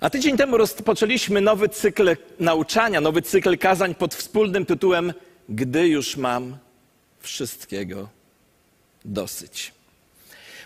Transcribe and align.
A 0.00 0.10
tydzień 0.10 0.36
temu 0.36 0.56
rozpoczęliśmy 0.56 1.40
nowy 1.40 1.68
cykl 1.68 2.16
nauczania, 2.40 3.00
nowy 3.00 3.22
cykl 3.22 3.58
kazań 3.58 3.94
pod 3.94 4.14
wspólnym 4.14 4.66
tytułem 4.66 5.12
Gdy 5.48 5.88
już 5.88 6.16
mam 6.16 6.56
wszystkiego 7.20 8.08
dosyć. 9.04 9.72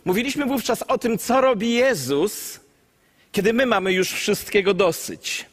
Mówiliśmy 0.04 0.46
wówczas 0.46 0.82
o 0.82 0.98
tym, 0.98 1.18
co 1.18 1.40
robi 1.40 1.72
Jezus, 1.72 2.60
kiedy 3.32 3.52
my 3.52 3.66
mamy 3.66 3.92
już 3.92 4.12
wszystkiego 4.12 4.74
dosyć. 4.74 5.46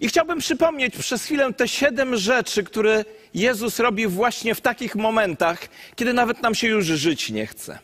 I 0.00 0.08
chciałbym 0.08 0.38
przypomnieć 0.38 0.96
przez 0.96 1.24
chwilę 1.24 1.52
te 1.52 1.68
siedem 1.68 2.16
rzeczy, 2.16 2.64
które 2.64 3.04
Jezus 3.34 3.78
robi 3.78 4.06
właśnie 4.06 4.54
w 4.54 4.60
takich 4.60 4.94
momentach, 4.94 5.68
kiedy 5.96 6.12
nawet 6.12 6.42
nam 6.42 6.54
się 6.54 6.68
już 6.68 6.86
żyć 6.86 7.30
nie 7.30 7.46
chce. 7.46 7.78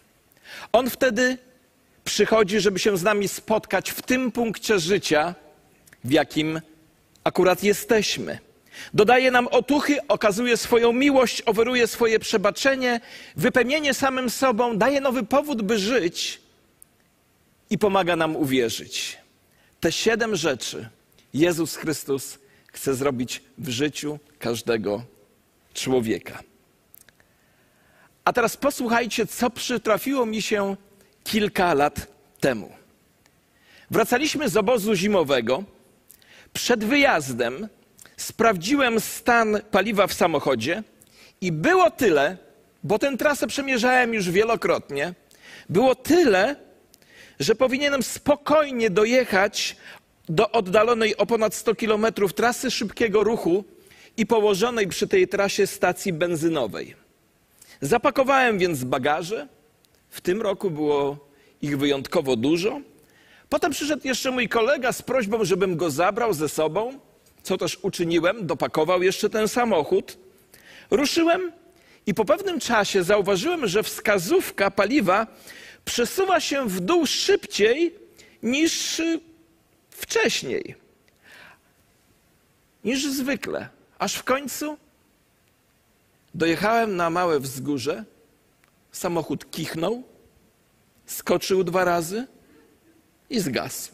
On 0.72 0.90
wtedy 0.90 1.38
przychodzi, 2.08 2.60
żeby 2.60 2.78
się 2.78 2.96
z 2.96 3.02
nami 3.02 3.28
spotkać 3.28 3.90
w 3.90 4.02
tym 4.02 4.32
punkcie 4.32 4.78
życia, 4.78 5.34
w 6.04 6.10
jakim 6.10 6.60
akurat 7.24 7.62
jesteśmy. 7.62 8.38
Dodaje 8.94 9.30
nam 9.30 9.48
otuchy, 9.48 9.98
okazuje 10.08 10.56
swoją 10.56 10.92
miłość, 10.92 11.42
oferuje 11.46 11.86
swoje 11.86 12.18
przebaczenie, 12.18 13.00
wypełnienie 13.36 13.94
samym 13.94 14.30
sobą, 14.30 14.78
daje 14.78 15.00
nowy 15.00 15.22
powód, 15.22 15.62
by 15.62 15.78
żyć 15.78 16.40
i 17.70 17.78
pomaga 17.78 18.16
nam 18.16 18.36
uwierzyć. 18.36 19.18
Te 19.80 19.92
siedem 19.92 20.36
rzeczy 20.36 20.88
Jezus 21.34 21.76
Chrystus 21.76 22.38
chce 22.72 22.94
zrobić 22.94 23.42
w 23.58 23.68
życiu 23.68 24.18
każdego 24.38 25.02
człowieka. 25.74 26.42
A 28.24 28.32
teraz 28.32 28.56
posłuchajcie, 28.56 29.26
co 29.26 29.50
przytrafiło 29.50 30.26
mi 30.26 30.42
się 30.42 30.76
kilka 31.28 31.74
lat 31.74 32.06
temu. 32.40 32.72
Wracaliśmy 33.90 34.48
z 34.48 34.56
obozu 34.56 34.94
zimowego. 34.94 35.64
Przed 36.52 36.84
wyjazdem 36.84 37.68
sprawdziłem 38.16 39.00
stan 39.00 39.60
paliwa 39.70 40.06
w 40.06 40.12
samochodzie 40.12 40.82
i 41.40 41.52
było 41.52 41.90
tyle, 41.90 42.36
bo 42.84 42.98
tę 42.98 43.16
trasę 43.16 43.46
przemierzałem 43.46 44.14
już 44.14 44.30
wielokrotnie, 44.30 45.14
było 45.68 45.94
tyle, 45.94 46.56
że 47.40 47.54
powinienem 47.54 48.02
spokojnie 48.02 48.90
dojechać 48.90 49.76
do 50.28 50.50
oddalonej 50.50 51.16
o 51.16 51.26
ponad 51.26 51.54
100 51.54 51.74
kilometrów 51.74 52.34
trasy 52.34 52.70
szybkiego 52.70 53.24
ruchu 53.24 53.64
i 54.16 54.26
położonej 54.26 54.88
przy 54.88 55.08
tej 55.08 55.28
trasie 55.28 55.66
stacji 55.66 56.12
benzynowej. 56.12 56.96
Zapakowałem 57.80 58.58
więc 58.58 58.84
bagaże. 58.84 59.48
W 60.10 60.20
tym 60.20 60.42
roku 60.42 60.70
było 60.70 61.27
ich 61.62 61.78
wyjątkowo 61.78 62.36
dużo. 62.36 62.80
Potem 63.48 63.72
przyszedł 63.72 64.08
jeszcze 64.08 64.30
mój 64.30 64.48
kolega 64.48 64.92
z 64.92 65.02
prośbą, 65.02 65.44
żebym 65.44 65.76
go 65.76 65.90
zabrał 65.90 66.34
ze 66.34 66.48
sobą, 66.48 66.98
co 67.42 67.56
też 67.56 67.78
uczyniłem, 67.82 68.46
dopakował 68.46 69.02
jeszcze 69.02 69.30
ten 69.30 69.48
samochód. 69.48 70.18
Ruszyłem 70.90 71.52
i 72.06 72.14
po 72.14 72.24
pewnym 72.24 72.60
czasie 72.60 73.02
zauważyłem, 73.02 73.68
że 73.68 73.82
wskazówka 73.82 74.70
paliwa 74.70 75.26
przesuwa 75.84 76.40
się 76.40 76.68
w 76.68 76.80
dół 76.80 77.06
szybciej 77.06 77.94
niż 78.42 79.02
wcześniej, 79.90 80.74
niż 82.84 83.06
zwykle. 83.06 83.68
Aż 83.98 84.14
w 84.14 84.24
końcu 84.24 84.76
dojechałem 86.34 86.96
na 86.96 87.10
małe 87.10 87.40
wzgórze, 87.40 88.04
samochód 88.92 89.50
kichnął, 89.50 90.02
skoczył 91.08 91.64
dwa 91.64 91.84
razy 91.84 92.26
i 93.30 93.40
zgasł. 93.40 93.92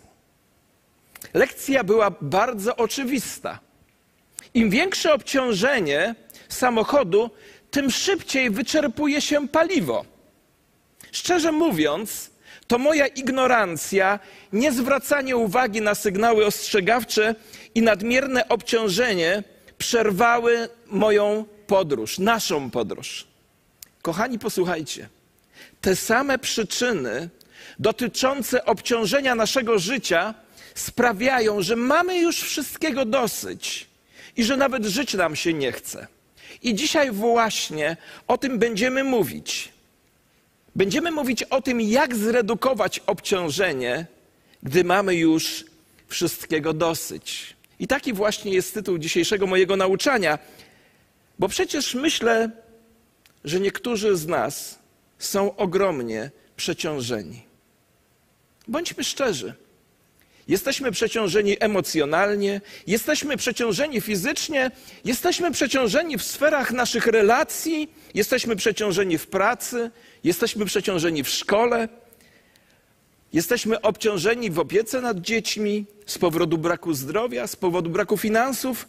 Lekcja 1.34 1.84
była 1.84 2.10
bardzo 2.20 2.76
oczywista. 2.76 3.58
Im 4.54 4.70
większe 4.70 5.14
obciążenie 5.14 6.14
samochodu, 6.48 7.30
tym 7.70 7.90
szybciej 7.90 8.50
wyczerpuje 8.50 9.20
się 9.20 9.48
paliwo. 9.48 10.04
Szczerze 11.12 11.52
mówiąc, 11.52 12.30
to 12.66 12.78
moja 12.78 13.06
ignorancja, 13.06 14.18
niezwracanie 14.52 15.36
uwagi 15.36 15.80
na 15.80 15.94
sygnały 15.94 16.46
ostrzegawcze 16.46 17.34
i 17.74 17.82
nadmierne 17.82 18.48
obciążenie 18.48 19.42
przerwały 19.78 20.68
moją 20.86 21.44
podróż, 21.66 22.18
naszą 22.18 22.70
podróż. 22.70 23.26
Kochani, 24.02 24.38
posłuchajcie. 24.38 25.08
Te 25.84 25.96
same 25.96 26.38
przyczyny 26.38 27.28
dotyczące 27.78 28.64
obciążenia 28.64 29.34
naszego 29.34 29.78
życia 29.78 30.34
sprawiają, 30.74 31.62
że 31.62 31.76
mamy 31.76 32.18
już 32.18 32.40
wszystkiego 32.40 33.04
dosyć 33.04 33.86
i 34.36 34.44
że 34.44 34.56
nawet 34.56 34.84
żyć 34.84 35.14
nam 35.14 35.36
się 35.36 35.52
nie 35.52 35.72
chce. 35.72 36.06
I 36.62 36.74
dzisiaj 36.74 37.10
właśnie 37.10 37.96
o 38.28 38.38
tym 38.38 38.58
będziemy 38.58 39.04
mówić. 39.04 39.72
Będziemy 40.76 41.10
mówić 41.10 41.42
o 41.42 41.62
tym, 41.62 41.80
jak 41.80 42.16
zredukować 42.16 43.00
obciążenie, 43.06 44.06
gdy 44.62 44.84
mamy 44.84 45.14
już 45.14 45.64
wszystkiego 46.08 46.72
dosyć. 46.72 47.56
I 47.78 47.86
taki 47.86 48.12
właśnie 48.12 48.52
jest 48.52 48.74
tytuł 48.74 48.98
dzisiejszego 48.98 49.46
mojego 49.46 49.76
nauczania, 49.76 50.38
bo 51.38 51.48
przecież 51.48 51.94
myślę, 51.94 52.50
że 53.44 53.60
niektórzy 53.60 54.16
z 54.16 54.26
nas 54.26 54.83
są 55.26 55.56
ogromnie 55.56 56.30
przeciążeni. 56.56 57.42
Bądźmy 58.68 59.04
szczerzy. 59.04 59.54
Jesteśmy 60.48 60.92
przeciążeni 60.92 61.56
emocjonalnie, 61.60 62.60
jesteśmy 62.86 63.36
przeciążeni 63.36 64.00
fizycznie, 64.00 64.70
jesteśmy 65.04 65.50
przeciążeni 65.50 66.18
w 66.18 66.22
sferach 66.22 66.72
naszych 66.72 67.06
relacji, 67.06 67.92
jesteśmy 68.14 68.56
przeciążeni 68.56 69.18
w 69.18 69.26
pracy, 69.26 69.90
jesteśmy 70.24 70.64
przeciążeni 70.64 71.22
w 71.22 71.28
szkole, 71.28 71.88
jesteśmy 73.32 73.80
obciążeni 73.80 74.50
w 74.50 74.58
opiece 74.58 75.00
nad 75.00 75.20
dziećmi 75.20 75.86
z 76.06 76.18
powodu 76.18 76.58
braku 76.58 76.94
zdrowia, 76.94 77.46
z 77.46 77.56
powodu 77.56 77.90
braku 77.90 78.16
finansów. 78.16 78.88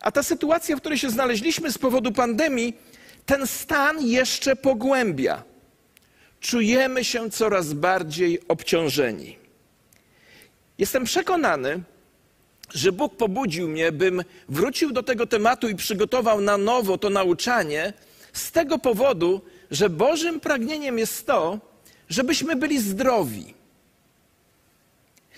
A 0.00 0.12
ta 0.12 0.22
sytuacja, 0.22 0.76
w 0.76 0.80
której 0.80 0.98
się 0.98 1.10
znaleźliśmy 1.10 1.72
z 1.72 1.78
powodu 1.78 2.12
pandemii, 2.12 2.76
ten 3.26 3.46
stan 3.46 4.06
jeszcze 4.06 4.56
pogłębia. 4.56 5.49
Czujemy 6.40 7.04
się 7.04 7.30
coraz 7.30 7.72
bardziej 7.72 8.40
obciążeni. 8.48 9.38
Jestem 10.78 11.04
przekonany, 11.04 11.82
że 12.74 12.92
Bóg 12.92 13.16
pobudził 13.16 13.68
mnie, 13.68 13.92
bym 13.92 14.24
wrócił 14.48 14.92
do 14.92 15.02
tego 15.02 15.26
tematu 15.26 15.68
i 15.68 15.74
przygotował 15.74 16.40
na 16.40 16.56
nowo 16.56 16.98
to 16.98 17.10
nauczanie 17.10 17.92
z 18.32 18.52
tego 18.52 18.78
powodu, 18.78 19.40
że 19.70 19.90
Bożym 19.90 20.40
pragnieniem 20.40 20.98
jest 20.98 21.26
to, 21.26 21.58
żebyśmy 22.08 22.56
byli 22.56 22.80
zdrowi. 22.80 23.54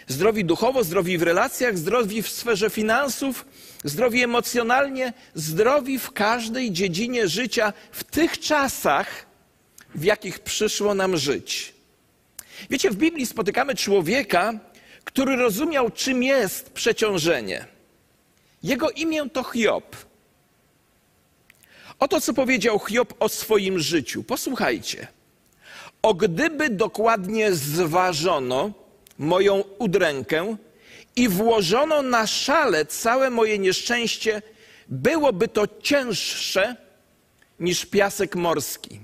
Zdrowi 0.09 0.45
duchowo, 0.45 0.85
zdrowi 0.85 1.19
w 1.19 1.23
relacjach, 1.23 1.79
zdrowi 1.79 2.23
w 2.23 2.29
sferze 2.29 2.71
finansów, 2.71 3.47
zdrowi 3.85 4.23
emocjonalnie, 4.23 5.13
zdrowi 5.35 5.99
w 5.99 6.11
każdej 6.11 6.73
dziedzinie 6.73 7.29
życia 7.29 7.73
w 7.93 8.05
tych 8.05 8.39
czasach, 8.39 9.32
w 9.95 10.05
jakich 10.05 10.39
przyszło 10.39 10.95
nam 10.95 11.17
żyć. 11.17 11.75
Wiecie, 12.71 12.91
w 12.91 12.97
Biblii 12.97 13.27
spotykamy 13.27 13.75
człowieka, 13.75 14.53
który 15.05 15.37
rozumiał, 15.37 15.91
czym 15.91 16.23
jest 16.23 16.71
przeciążenie. 16.71 17.67
Jego 18.63 18.91
imię 18.91 19.31
to 19.33 19.43
Hiob. 19.45 19.97
Oto 21.99 22.21
co 22.21 22.35
powiedział 22.35 22.79
Hiob 22.79 23.15
o 23.21 23.29
swoim 23.29 23.79
życiu. 23.79 24.25
Posłuchajcie. 24.25 25.07
O 26.03 26.15
gdyby 26.15 26.71
dokładnie 26.71 27.53
zważono 27.53 28.73
moją 29.19 29.65
udrękę 29.79 30.57
i 31.17 31.29
włożono 31.29 32.03
na 32.03 32.27
szale 32.27 32.87
całe 32.87 33.31
moje 33.31 33.59
nieszczęście, 33.59 34.43
byłoby 34.89 35.49
to 35.49 35.65
cięższe 35.83 36.77
niż 37.61 37.87
piasek 37.87 38.37
morski. 38.37 39.01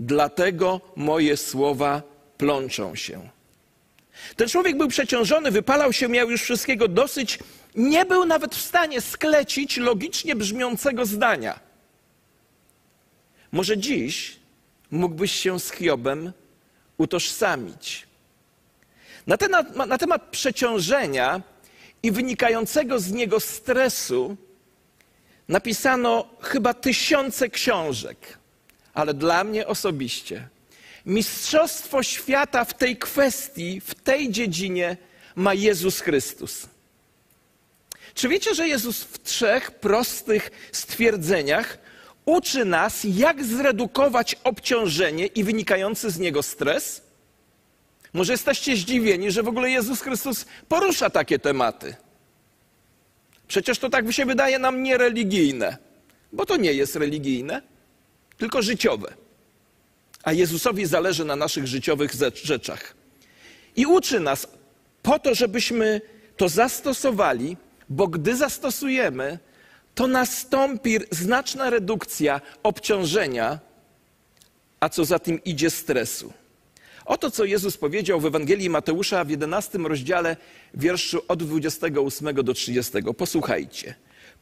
Dlatego 0.00 0.80
moje 0.96 1.36
słowa 1.36 2.02
plączą 2.38 2.94
się. 2.94 3.28
Ten 4.36 4.48
człowiek 4.48 4.76
był 4.76 4.88
przeciążony, 4.88 5.50
wypalał 5.50 5.92
się, 5.92 6.08
miał 6.08 6.30
już 6.30 6.42
wszystkiego 6.42 6.88
dosyć, 6.88 7.38
nie 7.74 8.06
był 8.06 8.24
nawet 8.24 8.54
w 8.54 8.60
stanie 8.60 9.00
sklecić 9.00 9.76
logicznie 9.76 10.36
brzmiącego 10.36 11.06
zdania. 11.06 11.60
Może 13.52 13.78
dziś 13.78 14.36
mógłbyś 14.90 15.32
się 15.32 15.60
z 15.60 15.70
Hiobem 15.70 16.32
utożsamić. 16.98 18.06
Na 19.26 19.36
temat, 19.36 19.76
na 19.76 19.98
temat 19.98 20.22
przeciążenia 20.30 21.42
i 22.02 22.12
wynikającego 22.12 23.00
z 23.00 23.12
niego 23.12 23.40
stresu 23.40 24.36
napisano 25.48 26.28
chyba 26.40 26.74
tysiące 26.74 27.48
książek, 27.48 28.38
ale 28.94 29.14
dla 29.14 29.44
mnie 29.44 29.66
osobiście 29.66 30.48
mistrzostwo 31.06 32.02
świata 32.02 32.64
w 32.64 32.74
tej 32.74 32.96
kwestii, 32.96 33.80
w 33.80 33.94
tej 33.94 34.30
dziedzinie 34.30 34.96
ma 35.34 35.54
Jezus 35.54 36.00
Chrystus. 36.00 36.66
Czy 38.14 38.28
wiecie, 38.28 38.54
że 38.54 38.68
Jezus 38.68 39.02
w 39.02 39.22
trzech 39.22 39.70
prostych 39.70 40.50
stwierdzeniach 40.72 41.78
uczy 42.24 42.64
nas, 42.64 43.00
jak 43.04 43.44
zredukować 43.44 44.36
obciążenie 44.44 45.26
i 45.26 45.44
wynikający 45.44 46.10
z 46.10 46.18
niego 46.18 46.42
stres? 46.42 47.02
Może 48.12 48.32
jesteście 48.32 48.76
zdziwieni, 48.76 49.30
że 49.30 49.42
w 49.42 49.48
ogóle 49.48 49.70
Jezus 49.70 50.00
Chrystus 50.00 50.46
porusza 50.68 51.10
takie 51.10 51.38
tematy. 51.38 51.94
Przecież 53.48 53.78
to 53.78 53.90
tak 53.90 54.12
się 54.12 54.26
wydaje 54.26 54.58
nam 54.58 54.82
niereligijne, 54.82 55.76
bo 56.32 56.46
to 56.46 56.56
nie 56.56 56.72
jest 56.72 56.96
religijne, 56.96 57.62
tylko 58.40 58.62
życiowe. 58.62 59.14
A 60.22 60.32
Jezusowi 60.32 60.86
zależy 60.86 61.24
na 61.24 61.36
naszych 61.36 61.66
życiowych 61.66 62.12
rzeczach. 62.44 62.94
I 63.76 63.86
uczy 63.86 64.20
nas 64.20 64.46
po 65.02 65.18
to, 65.18 65.34
żebyśmy 65.34 66.00
to 66.36 66.48
zastosowali, 66.48 67.56
bo 67.88 68.08
gdy 68.08 68.36
zastosujemy, 68.36 69.38
to 69.94 70.06
nastąpi 70.06 70.98
znaczna 71.10 71.70
redukcja 71.70 72.40
obciążenia, 72.62 73.58
a 74.80 74.88
co 74.88 75.04
za 75.04 75.18
tym 75.18 75.44
idzie 75.44 75.70
stresu. 75.70 76.32
Oto 77.04 77.30
co 77.30 77.44
Jezus 77.44 77.76
powiedział 77.76 78.20
w 78.20 78.26
Ewangelii 78.26 78.70
Mateusza 78.70 79.24
w 79.24 79.30
11 79.30 79.78
rozdziale, 79.78 80.36
wierszu 80.74 81.22
od 81.28 81.42
28 81.42 82.34
do 82.34 82.54
30. 82.54 82.92
Posłuchajcie. 83.16 83.94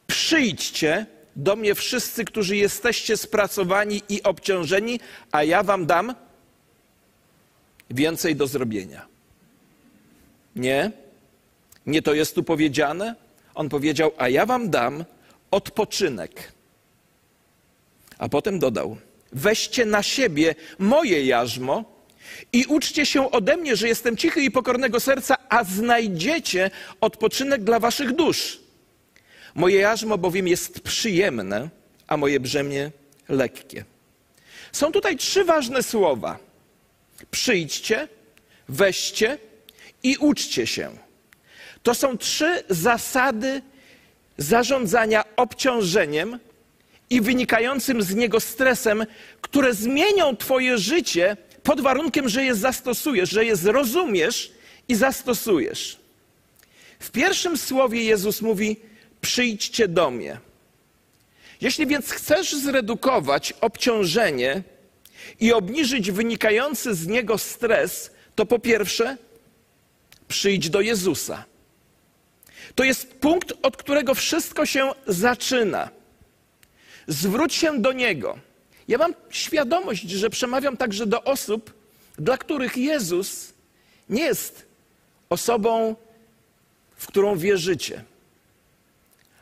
Przyjdźcie 0.07 1.05
do 1.39 1.55
mnie 1.55 1.75
wszyscy, 1.75 2.25
którzy 2.25 2.55
jesteście 2.55 3.17
spracowani 3.17 4.01
i 4.09 4.23
obciążeni, 4.23 4.99
a 5.31 5.43
ja 5.43 5.63
wam 5.63 5.85
dam 5.85 6.15
więcej 7.89 8.35
do 8.35 8.47
zrobienia. 8.47 9.05
Nie, 10.55 10.91
nie 11.85 12.01
to 12.01 12.13
jest 12.13 12.35
tu 12.35 12.43
powiedziane. 12.43 13.15
On 13.55 13.69
powiedział, 13.69 14.11
a 14.17 14.29
ja 14.29 14.45
wam 14.45 14.69
dam 14.69 15.05
odpoczynek. 15.51 16.51
A 18.17 18.29
potem 18.29 18.59
dodał, 18.59 18.97
weźcie 19.31 19.85
na 19.85 20.03
siebie 20.03 20.55
moje 20.79 21.25
jarzmo 21.25 21.83
i 22.53 22.65
uczcie 22.65 23.05
się 23.05 23.31
ode 23.31 23.57
mnie, 23.57 23.75
że 23.75 23.87
jestem 23.87 24.17
cichy 24.17 24.41
i 24.41 24.51
pokornego 24.51 24.99
serca, 24.99 25.35
a 25.49 25.63
znajdziecie 25.63 26.71
odpoczynek 27.01 27.63
dla 27.63 27.79
waszych 27.79 28.11
dusz. 28.15 28.68
Moje 29.59 29.79
jarzmo 29.79 30.17
bowiem 30.17 30.47
jest 30.47 30.79
przyjemne, 30.79 31.69
a 32.07 32.17
moje 32.17 32.39
brzemię 32.39 32.91
lekkie. 33.29 33.85
Są 34.71 34.91
tutaj 34.91 35.17
trzy 35.17 35.43
ważne 35.43 35.83
słowa. 35.83 36.39
Przyjdźcie, 37.31 38.07
weźcie 38.69 39.37
i 40.03 40.17
uczcie 40.17 40.67
się. 40.67 40.89
To 41.83 41.95
są 41.95 42.17
trzy 42.17 42.63
zasady 42.69 43.61
zarządzania 44.37 45.23
obciążeniem 45.35 46.39
i 47.09 47.21
wynikającym 47.21 48.01
z 48.01 48.15
niego 48.15 48.39
stresem, 48.39 49.05
które 49.41 49.73
zmienią 49.73 50.37
Twoje 50.37 50.77
życie 50.77 51.37
pod 51.63 51.81
warunkiem, 51.81 52.29
że 52.29 52.43
je 52.43 52.55
zastosujesz, 52.55 53.29
że 53.29 53.45
je 53.45 53.55
zrozumiesz 53.55 54.51
i 54.87 54.95
zastosujesz. 54.95 55.99
W 56.99 57.11
pierwszym 57.11 57.57
słowie 57.57 58.03
Jezus 58.03 58.41
mówi: 58.41 58.88
Przyjdźcie 59.21 59.87
do 59.87 60.11
mnie. 60.11 60.39
Jeśli 61.61 61.87
więc 61.87 62.11
chcesz 62.11 62.55
zredukować 62.55 63.53
obciążenie 63.61 64.63
i 65.39 65.53
obniżyć 65.53 66.11
wynikający 66.11 66.95
z 66.95 67.07
niego 67.07 67.37
stres, 67.37 68.11
to 68.35 68.45
po 68.45 68.59
pierwsze, 68.59 69.17
przyjdź 70.27 70.69
do 70.69 70.81
Jezusa. 70.81 71.45
To 72.75 72.83
jest 72.83 73.13
punkt, 73.13 73.53
od 73.61 73.77
którego 73.77 74.13
wszystko 74.13 74.65
się 74.65 74.91
zaczyna. 75.07 75.89
Zwróć 77.07 77.53
się 77.53 77.81
do 77.81 77.93
Niego. 77.93 78.39
Ja 78.87 78.97
mam 78.97 79.13
świadomość, 79.29 80.09
że 80.09 80.29
przemawiam 80.29 80.77
także 80.77 81.05
do 81.05 81.23
osób, 81.23 81.73
dla 82.17 82.37
których 82.37 82.77
Jezus 82.77 83.53
nie 84.09 84.23
jest 84.23 84.65
osobą, 85.29 85.95
w 86.97 87.07
którą 87.07 87.37
wierzycie. 87.37 88.03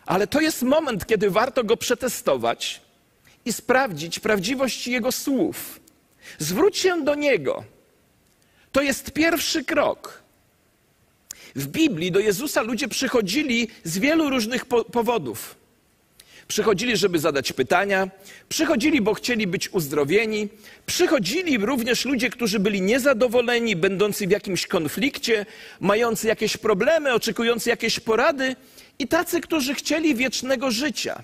Ale 0.07 0.27
to 0.27 0.41
jest 0.41 0.61
moment, 0.63 1.05
kiedy 1.05 1.29
warto 1.29 1.63
go 1.63 1.77
przetestować 1.77 2.81
i 3.45 3.53
sprawdzić 3.53 4.19
prawdziwość 4.19 4.87
Jego 4.87 5.11
słów. 5.11 5.79
Zwróć 6.39 6.77
się 6.77 7.03
do 7.03 7.15
Niego. 7.15 7.63
To 8.71 8.81
jest 8.81 9.11
pierwszy 9.11 9.63
krok. 9.63 10.23
W 11.55 11.67
Biblii 11.67 12.11
do 12.11 12.19
Jezusa 12.19 12.61
ludzie 12.61 12.87
przychodzili 12.87 13.67
z 13.83 13.97
wielu 13.97 14.29
różnych 14.29 14.65
po 14.65 14.85
powodów. 14.85 15.55
Przychodzili, 16.47 16.97
żeby 16.97 17.19
zadać 17.19 17.53
pytania, 17.53 18.09
przychodzili, 18.49 19.01
bo 19.01 19.13
chcieli 19.13 19.47
być 19.47 19.69
uzdrowieni, 19.69 20.49
przychodzili 20.85 21.57
również 21.57 22.05
ludzie, 22.05 22.29
którzy 22.29 22.59
byli 22.59 22.81
niezadowoleni, 22.81 23.75
będący 23.75 24.27
w 24.27 24.31
jakimś 24.31 24.67
konflikcie, 24.67 25.45
mający 25.79 26.27
jakieś 26.27 26.57
problemy, 26.57 27.13
oczekujący 27.13 27.69
jakieś 27.69 27.99
porady 27.99 28.55
i 28.99 29.07
tacy, 29.07 29.41
którzy 29.41 29.75
chcieli 29.75 30.15
wiecznego 30.15 30.71
życia. 30.71 31.23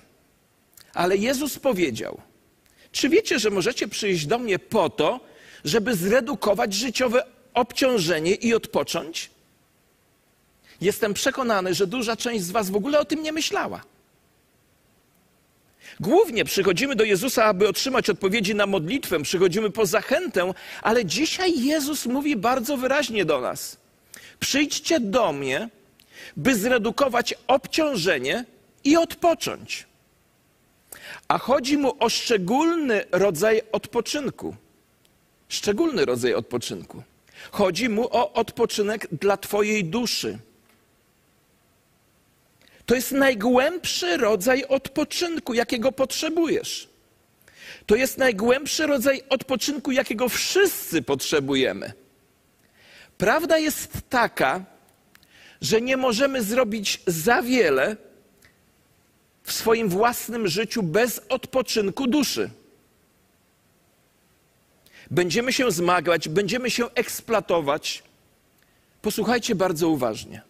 Ale 0.94 1.16
Jezus 1.16 1.58
powiedział: 1.58 2.20
Czy 2.92 3.08
wiecie, 3.08 3.38
że 3.38 3.50
możecie 3.50 3.88
przyjść 3.88 4.26
do 4.26 4.38
mnie 4.38 4.58
po 4.58 4.90
to, 4.90 5.20
żeby 5.64 5.94
zredukować 5.94 6.74
życiowe 6.74 7.24
obciążenie 7.54 8.34
i 8.34 8.54
odpocząć? 8.54 9.30
Jestem 10.80 11.14
przekonany, 11.14 11.74
że 11.74 11.86
duża 11.86 12.16
część 12.16 12.44
z 12.44 12.50
Was 12.50 12.70
w 12.70 12.76
ogóle 12.76 12.98
o 12.98 13.04
tym 13.04 13.22
nie 13.22 13.32
myślała. 13.32 13.80
Głównie 16.00 16.44
przychodzimy 16.44 16.96
do 16.96 17.04
Jezusa, 17.04 17.44
aby 17.44 17.68
otrzymać 17.68 18.10
odpowiedzi 18.10 18.54
na 18.54 18.66
modlitwę, 18.66 19.22
przychodzimy 19.22 19.70
po 19.70 19.86
zachętę, 19.86 20.54
ale 20.82 21.04
dzisiaj 21.04 21.60
Jezus 21.60 22.06
mówi 22.06 22.36
bardzo 22.36 22.76
wyraźnie 22.76 23.24
do 23.24 23.40
nas: 23.40 23.76
Przyjdźcie 24.40 25.00
do 25.00 25.32
mnie, 25.32 25.68
by 26.36 26.54
zredukować 26.54 27.34
obciążenie 27.46 28.44
i 28.84 28.96
odpocząć. 28.96 29.86
A 31.28 31.38
chodzi 31.38 31.78
mu 31.78 31.96
o 32.00 32.08
szczególny 32.08 33.04
rodzaj 33.12 33.62
odpoczynku. 33.72 34.56
Szczególny 35.48 36.04
rodzaj 36.04 36.34
odpoczynku. 36.34 37.02
Chodzi 37.50 37.88
mu 37.88 38.08
o 38.10 38.32
odpoczynek 38.32 39.08
dla 39.12 39.36
Twojej 39.36 39.84
duszy. 39.84 40.38
To 42.86 42.94
jest 42.94 43.12
najgłębszy 43.12 44.16
rodzaj 44.16 44.64
odpoczynku, 44.64 45.54
jakiego 45.54 45.92
potrzebujesz. 45.92 46.88
To 47.86 47.96
jest 47.96 48.18
najgłębszy 48.18 48.86
rodzaj 48.86 49.22
odpoczynku, 49.28 49.92
jakiego 49.92 50.28
wszyscy 50.28 51.02
potrzebujemy. 51.02 51.92
Prawda 53.18 53.58
jest 53.58 53.92
taka, 54.08 54.64
że 55.60 55.80
nie 55.80 55.96
możemy 55.96 56.42
zrobić 56.42 57.00
za 57.06 57.42
wiele 57.42 57.96
w 59.42 59.52
swoim 59.52 59.88
własnym 59.88 60.48
życiu 60.48 60.82
bez 60.82 61.20
odpoczynku 61.28 62.06
duszy. 62.06 62.50
Będziemy 65.10 65.52
się 65.52 65.70
zmagać, 65.70 66.28
będziemy 66.28 66.70
się 66.70 66.90
eksploatować. 66.90 68.02
Posłuchajcie 69.02 69.54
bardzo 69.54 69.88
uważnie. 69.88 70.42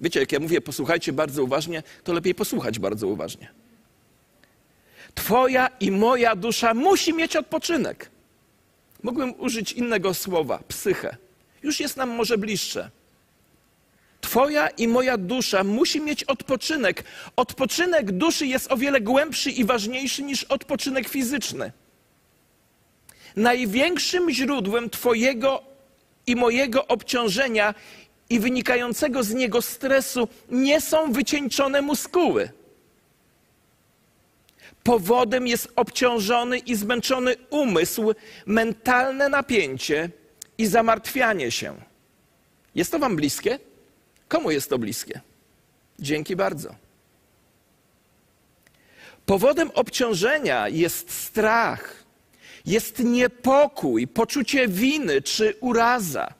Wiecie, 0.00 0.20
jak 0.20 0.32
ja 0.32 0.40
mówię, 0.40 0.60
posłuchajcie 0.60 1.12
bardzo 1.12 1.44
uważnie, 1.44 1.82
to 2.04 2.12
lepiej 2.12 2.34
posłuchać 2.34 2.78
bardzo 2.78 3.08
uważnie. 3.08 3.50
Twoja 5.14 5.70
i 5.80 5.90
moja 5.90 6.36
dusza 6.36 6.74
musi 6.74 7.14
mieć 7.14 7.36
odpoczynek. 7.36 8.10
Mógłbym 9.02 9.40
użyć 9.40 9.72
innego 9.72 10.14
słowa 10.14 10.62
psychę. 10.68 11.16
Już 11.62 11.80
jest 11.80 11.96
nam 11.96 12.10
może 12.10 12.38
bliższe. 12.38 12.90
Twoja 14.20 14.68
i 14.68 14.88
moja 14.88 15.18
dusza 15.18 15.64
musi 15.64 16.00
mieć 16.00 16.24
odpoczynek. 16.24 17.04
Odpoczynek 17.36 18.12
duszy 18.12 18.46
jest 18.46 18.72
o 18.72 18.76
wiele 18.76 19.00
głębszy 19.00 19.50
i 19.50 19.64
ważniejszy 19.64 20.22
niż 20.22 20.44
odpoczynek 20.44 21.08
fizyczny. 21.08 21.72
Największym 23.36 24.30
źródłem 24.30 24.90
Twojego 24.90 25.62
i 26.26 26.36
mojego 26.36 26.86
obciążenia 26.86 27.74
i 28.30 28.40
wynikającego 28.40 29.22
z 29.22 29.34
niego 29.34 29.62
stresu 29.62 30.28
nie 30.50 30.80
są 30.80 31.12
wycieńczone 31.12 31.82
muskuły. 31.82 32.50
Powodem 34.82 35.46
jest 35.46 35.72
obciążony 35.76 36.58
i 36.58 36.74
zmęczony 36.74 37.36
umysł, 37.50 38.14
mentalne 38.46 39.28
napięcie 39.28 40.10
i 40.58 40.66
zamartwianie 40.66 41.50
się. 41.50 41.74
Jest 42.74 42.92
to 42.92 42.98
Wam 42.98 43.16
bliskie? 43.16 43.58
Komu 44.28 44.50
jest 44.50 44.70
to 44.70 44.78
bliskie? 44.78 45.20
Dzięki 45.98 46.36
bardzo. 46.36 46.74
Powodem 49.26 49.70
obciążenia 49.74 50.68
jest 50.68 51.10
strach, 51.10 52.04
jest 52.66 52.98
niepokój, 52.98 54.06
poczucie 54.06 54.68
winy 54.68 55.22
czy 55.22 55.54
uraza. 55.60 56.34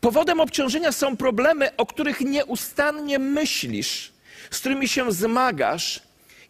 Powodem 0.00 0.40
obciążenia 0.40 0.92
są 0.92 1.16
problemy, 1.16 1.76
o 1.76 1.86
których 1.86 2.20
nieustannie 2.20 3.18
myślisz, 3.18 4.12
z 4.50 4.60
którymi 4.60 4.88
się 4.88 5.12
zmagasz, 5.12 6.02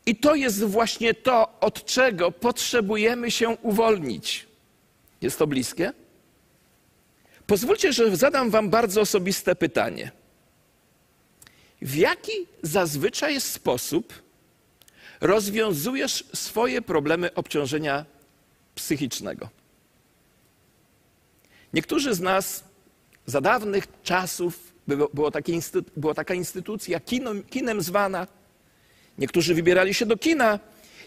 i 0.07 0.17
to 0.17 0.35
jest 0.35 0.65
właśnie 0.65 1.15
to, 1.15 1.61
od 1.61 1.85
czego 1.85 2.31
potrzebujemy 2.33 3.31
się 3.31 3.49
uwolnić. 3.49 4.47
Jest 5.21 5.39
to 5.39 5.47
bliskie? 5.47 5.93
Pozwólcie, 7.47 7.93
że 7.93 8.17
zadam 8.17 8.51
Wam 8.51 8.71
bardzo 8.71 9.01
osobiste 9.01 9.57
pytanie. 9.57 10.11
W 11.83 11.95
jaki 11.95 12.33
zazwyczaj 12.63 13.41
sposób 13.41 14.13
rozwiązujesz 15.21 16.25
swoje 16.35 16.83
problemy 16.83 17.35
obciążenia 17.35 18.05
psychicznego? 18.75 19.49
Niektórzy 21.73 22.15
z 22.15 22.21
nas 22.21 22.65
za 23.27 23.41
dawnych 23.41 23.87
czasów 24.03 24.73
było, 24.89 25.11
była 25.97 26.15
taka 26.15 26.35
instytucja, 26.35 27.01
kinem, 27.01 27.43
kinem 27.43 27.83
zwana. 27.83 28.27
Niektórzy 29.19 29.55
wybierali 29.55 29.95
się 29.95 30.07
do 30.07 30.17
kina, 30.17 30.59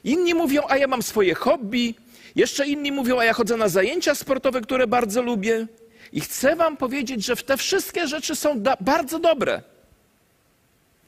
inni 0.03 0.33
mówią, 0.33 0.61
a 0.67 0.77
ja 0.77 0.87
mam 0.87 1.03
swoje 1.03 1.35
hobby, 1.35 1.95
jeszcze 2.35 2.67
inni 2.67 2.91
mówią, 2.91 3.19
a 3.19 3.25
ja 3.25 3.33
chodzę 3.33 3.57
na 3.57 3.69
zajęcia 3.69 4.15
sportowe, 4.15 4.61
które 4.61 4.87
bardzo 4.87 5.21
lubię. 5.21 5.67
I 6.11 6.21
chcę 6.21 6.55
Wam 6.55 6.77
powiedzieć, 6.77 7.25
że 7.25 7.35
te 7.35 7.57
wszystkie 7.57 8.07
rzeczy 8.07 8.35
są 8.35 8.63
bardzo 8.81 9.19
dobre. 9.19 9.61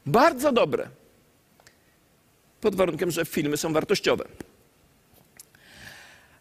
Bardzo 0.06 0.52
dobre. 0.52 0.88
Pod 2.60 2.74
warunkiem, 2.74 3.10
że 3.10 3.24
filmy 3.24 3.56
są 3.56 3.72
wartościowe. 3.72 4.24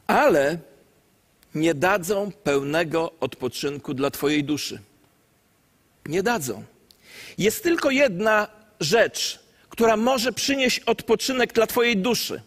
Ale 0.07 0.57
nie 1.55 1.73
dadzą 1.73 2.31
pełnego 2.31 3.11
odpoczynku 3.19 3.93
dla 3.93 4.11
Twojej 4.11 4.43
duszy. 4.43 4.79
Nie 6.05 6.23
dadzą. 6.23 6.63
Jest 7.37 7.63
tylko 7.63 7.91
jedna 7.91 8.47
rzecz, 8.79 9.39
która 9.69 9.97
może 9.97 10.33
przynieść 10.33 10.79
odpoczynek 10.79 11.53
dla 11.53 11.67
Twojej 11.67 11.97
duszy. 11.97 12.41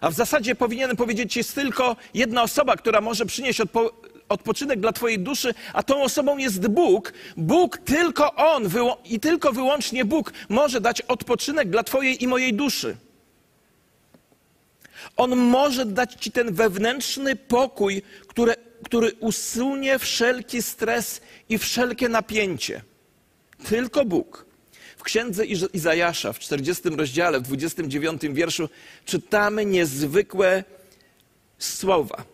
A 0.00 0.10
w 0.10 0.14
zasadzie 0.14 0.54
powinienem 0.54 0.96
powiedzieć, 0.96 1.36
jest 1.36 1.54
tylko 1.54 1.96
jedna 2.14 2.42
osoba, 2.42 2.76
która 2.76 3.00
może 3.00 3.26
przynieść 3.26 3.60
odpo 3.60 3.92
odpoczynek 4.28 4.80
dla 4.80 4.92
Twojej 4.92 5.18
duszy, 5.18 5.54
a 5.72 5.82
tą 5.82 6.02
osobą 6.02 6.38
jest 6.38 6.68
Bóg. 6.68 7.12
Bóg, 7.36 7.78
tylko 7.78 8.34
On 8.34 8.62
i 9.04 9.20
tylko 9.20 9.52
wyłącznie 9.52 10.04
Bóg 10.04 10.32
może 10.48 10.80
dać 10.80 11.00
odpoczynek 11.00 11.70
dla 11.70 11.82
Twojej 11.82 12.24
i 12.24 12.28
mojej 12.28 12.54
duszy. 12.54 12.96
On 15.16 15.36
może 15.36 15.86
dać 15.86 16.14
Ci 16.14 16.32
ten 16.32 16.54
wewnętrzny 16.54 17.36
pokój, 17.36 18.02
który, 18.26 18.54
który 18.84 19.12
usunie 19.20 19.98
wszelki 19.98 20.62
stres 20.62 21.20
i 21.48 21.58
wszelkie 21.58 22.08
napięcie. 22.08 22.82
Tylko 23.68 24.04
Bóg. 24.04 24.46
W 24.96 25.02
księdze 25.02 25.44
Izajasza 25.72 26.32
w 26.32 26.38
40 26.38 26.88
rozdziale, 26.88 27.40
w 27.40 27.42
29 27.42 28.22
wierszu 28.22 28.68
czytamy 29.04 29.64
niezwykłe 29.64 30.64
słowa 31.58 32.24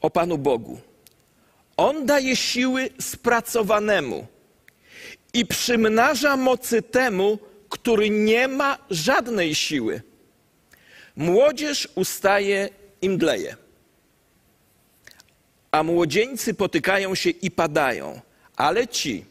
o 0.00 0.10
Panu 0.10 0.38
Bogu. 0.38 0.80
On 1.76 2.06
daje 2.06 2.36
siły 2.36 2.90
spracowanemu 3.00 4.26
i 5.32 5.46
przymnaża 5.46 6.36
mocy 6.36 6.82
temu, 6.82 7.38
który 7.68 8.10
nie 8.10 8.48
ma 8.48 8.78
żadnej 8.90 9.54
siły. 9.54 10.02
Młodzież 11.16 11.88
ustaje 11.94 12.68
i 13.02 13.10
mdleje, 13.10 13.56
a 15.70 15.82
młodzieńcy 15.82 16.54
potykają 16.54 17.14
się 17.14 17.30
i 17.30 17.50
padają, 17.50 18.20
ale 18.56 18.88
ci, 18.88 19.24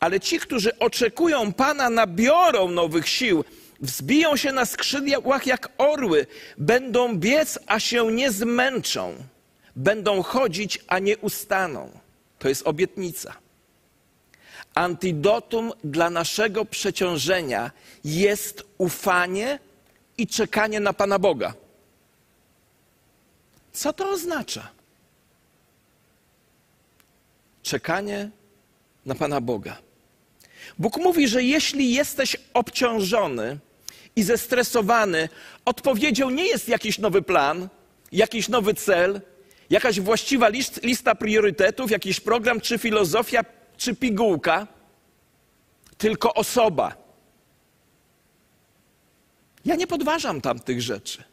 ale 0.00 0.20
ci, 0.20 0.38
którzy 0.38 0.78
oczekują 0.78 1.52
Pana, 1.52 1.90
nabiorą 1.90 2.68
nowych 2.68 3.08
sił, 3.08 3.44
wzbiją 3.80 4.36
się 4.36 4.52
na 4.52 4.66
skrzydłach 4.66 5.46
jak 5.46 5.68
orły, 5.78 6.26
będą 6.58 7.16
biec, 7.16 7.58
a 7.66 7.80
się 7.80 8.12
nie 8.12 8.30
zmęczą, 8.30 9.14
będą 9.76 10.22
chodzić, 10.22 10.78
a 10.88 10.98
nie 10.98 11.18
ustaną. 11.18 11.90
To 12.38 12.48
jest 12.48 12.66
obietnica. 12.66 13.34
Antidotum 14.74 15.72
dla 15.84 16.10
naszego 16.10 16.64
przeciążenia 16.64 17.70
jest 18.04 18.64
ufanie 18.78 19.58
i 20.18 20.26
czekanie 20.26 20.80
na 20.80 20.92
Pana 20.92 21.18
Boga. 21.18 21.54
Co 23.72 23.92
to 23.92 24.10
oznacza? 24.10 24.68
Czekanie 27.62 28.30
na 29.06 29.14
Pana 29.14 29.40
Boga. 29.40 29.78
Bóg 30.78 30.96
mówi, 30.96 31.28
że 31.28 31.42
jeśli 31.42 31.94
jesteś 31.94 32.36
obciążony 32.54 33.58
i 34.16 34.22
zestresowany, 34.22 35.28
odpowiedzią 35.64 36.30
nie 36.30 36.46
jest 36.46 36.68
jakiś 36.68 36.98
nowy 36.98 37.22
plan, 37.22 37.68
jakiś 38.12 38.48
nowy 38.48 38.74
cel, 38.74 39.20
jakaś 39.70 40.00
właściwa 40.00 40.48
list, 40.48 40.82
lista 40.82 41.14
priorytetów, 41.14 41.90
jakiś 41.90 42.20
program, 42.20 42.60
czy 42.60 42.78
filozofia, 42.78 43.44
czy 43.76 43.96
pigułka, 43.96 44.66
tylko 45.98 46.34
osoba 46.34 47.04
ja 49.64 49.74
nie 49.74 49.86
podważam 49.86 50.40
tamtych 50.40 50.82
rzeczy. 50.82 51.24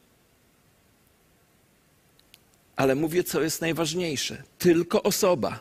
Ale 2.75 2.95
mówię, 2.95 3.23
co 3.23 3.41
jest 3.41 3.61
najważniejsze. 3.61 4.43
Tylko 4.57 5.03
osoba. 5.03 5.59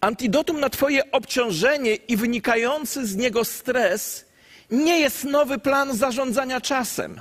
Antidotum 0.00 0.60
na 0.60 0.70
Twoje 0.70 1.10
obciążenie 1.10 1.94
i 1.94 2.16
wynikający 2.16 3.06
z 3.06 3.16
niego 3.16 3.44
stres 3.44 4.24
nie 4.70 5.00
jest 5.00 5.24
nowy 5.24 5.58
plan 5.58 5.96
zarządzania 5.96 6.60
czasem. 6.60 7.20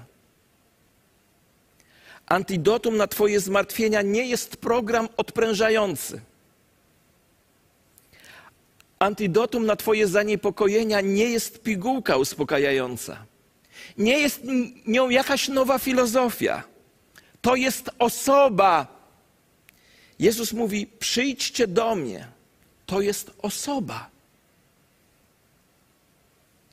Antidotum 2.25 2.97
na 2.97 3.07
Twoje 3.07 3.39
zmartwienia 3.39 4.01
nie 4.01 4.25
jest 4.25 4.57
program 4.57 5.09
odprężający. 5.17 6.21
Antidotum 8.99 9.65
na 9.65 9.75
Twoje 9.75 10.07
zaniepokojenia 10.07 11.01
nie 11.01 11.25
jest 11.25 11.63
pigułka 11.63 12.17
uspokajająca. 12.17 13.25
Nie 13.97 14.19
jest 14.19 14.41
nią 14.87 15.09
jakaś 15.09 15.47
nowa 15.47 15.79
filozofia. 15.79 16.63
To 17.41 17.55
jest 17.55 17.89
osoba. 17.99 18.87
Jezus 20.19 20.53
mówi: 20.53 20.87
Przyjdźcie 20.99 21.67
do 21.67 21.95
mnie. 21.95 22.27
To 22.85 23.01
jest 23.01 23.31
osoba. 23.41 24.09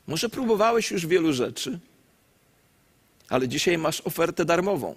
Może 0.07 0.29
próbowałeś 0.29 0.91
już 0.91 1.07
wielu 1.07 1.33
rzeczy, 1.33 1.79
ale 3.29 3.49
dzisiaj 3.49 3.79
masz 3.79 4.01
ofertę 4.01 4.45
darmową. 4.45 4.95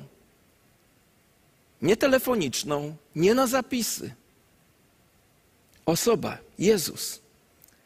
Nie 1.84 1.98
telefoniczną, 1.98 2.96
nie 3.16 3.34
na 3.34 3.48
zapisy. 3.48 4.14
Osoba, 5.86 6.38
Jezus. 6.60 7.22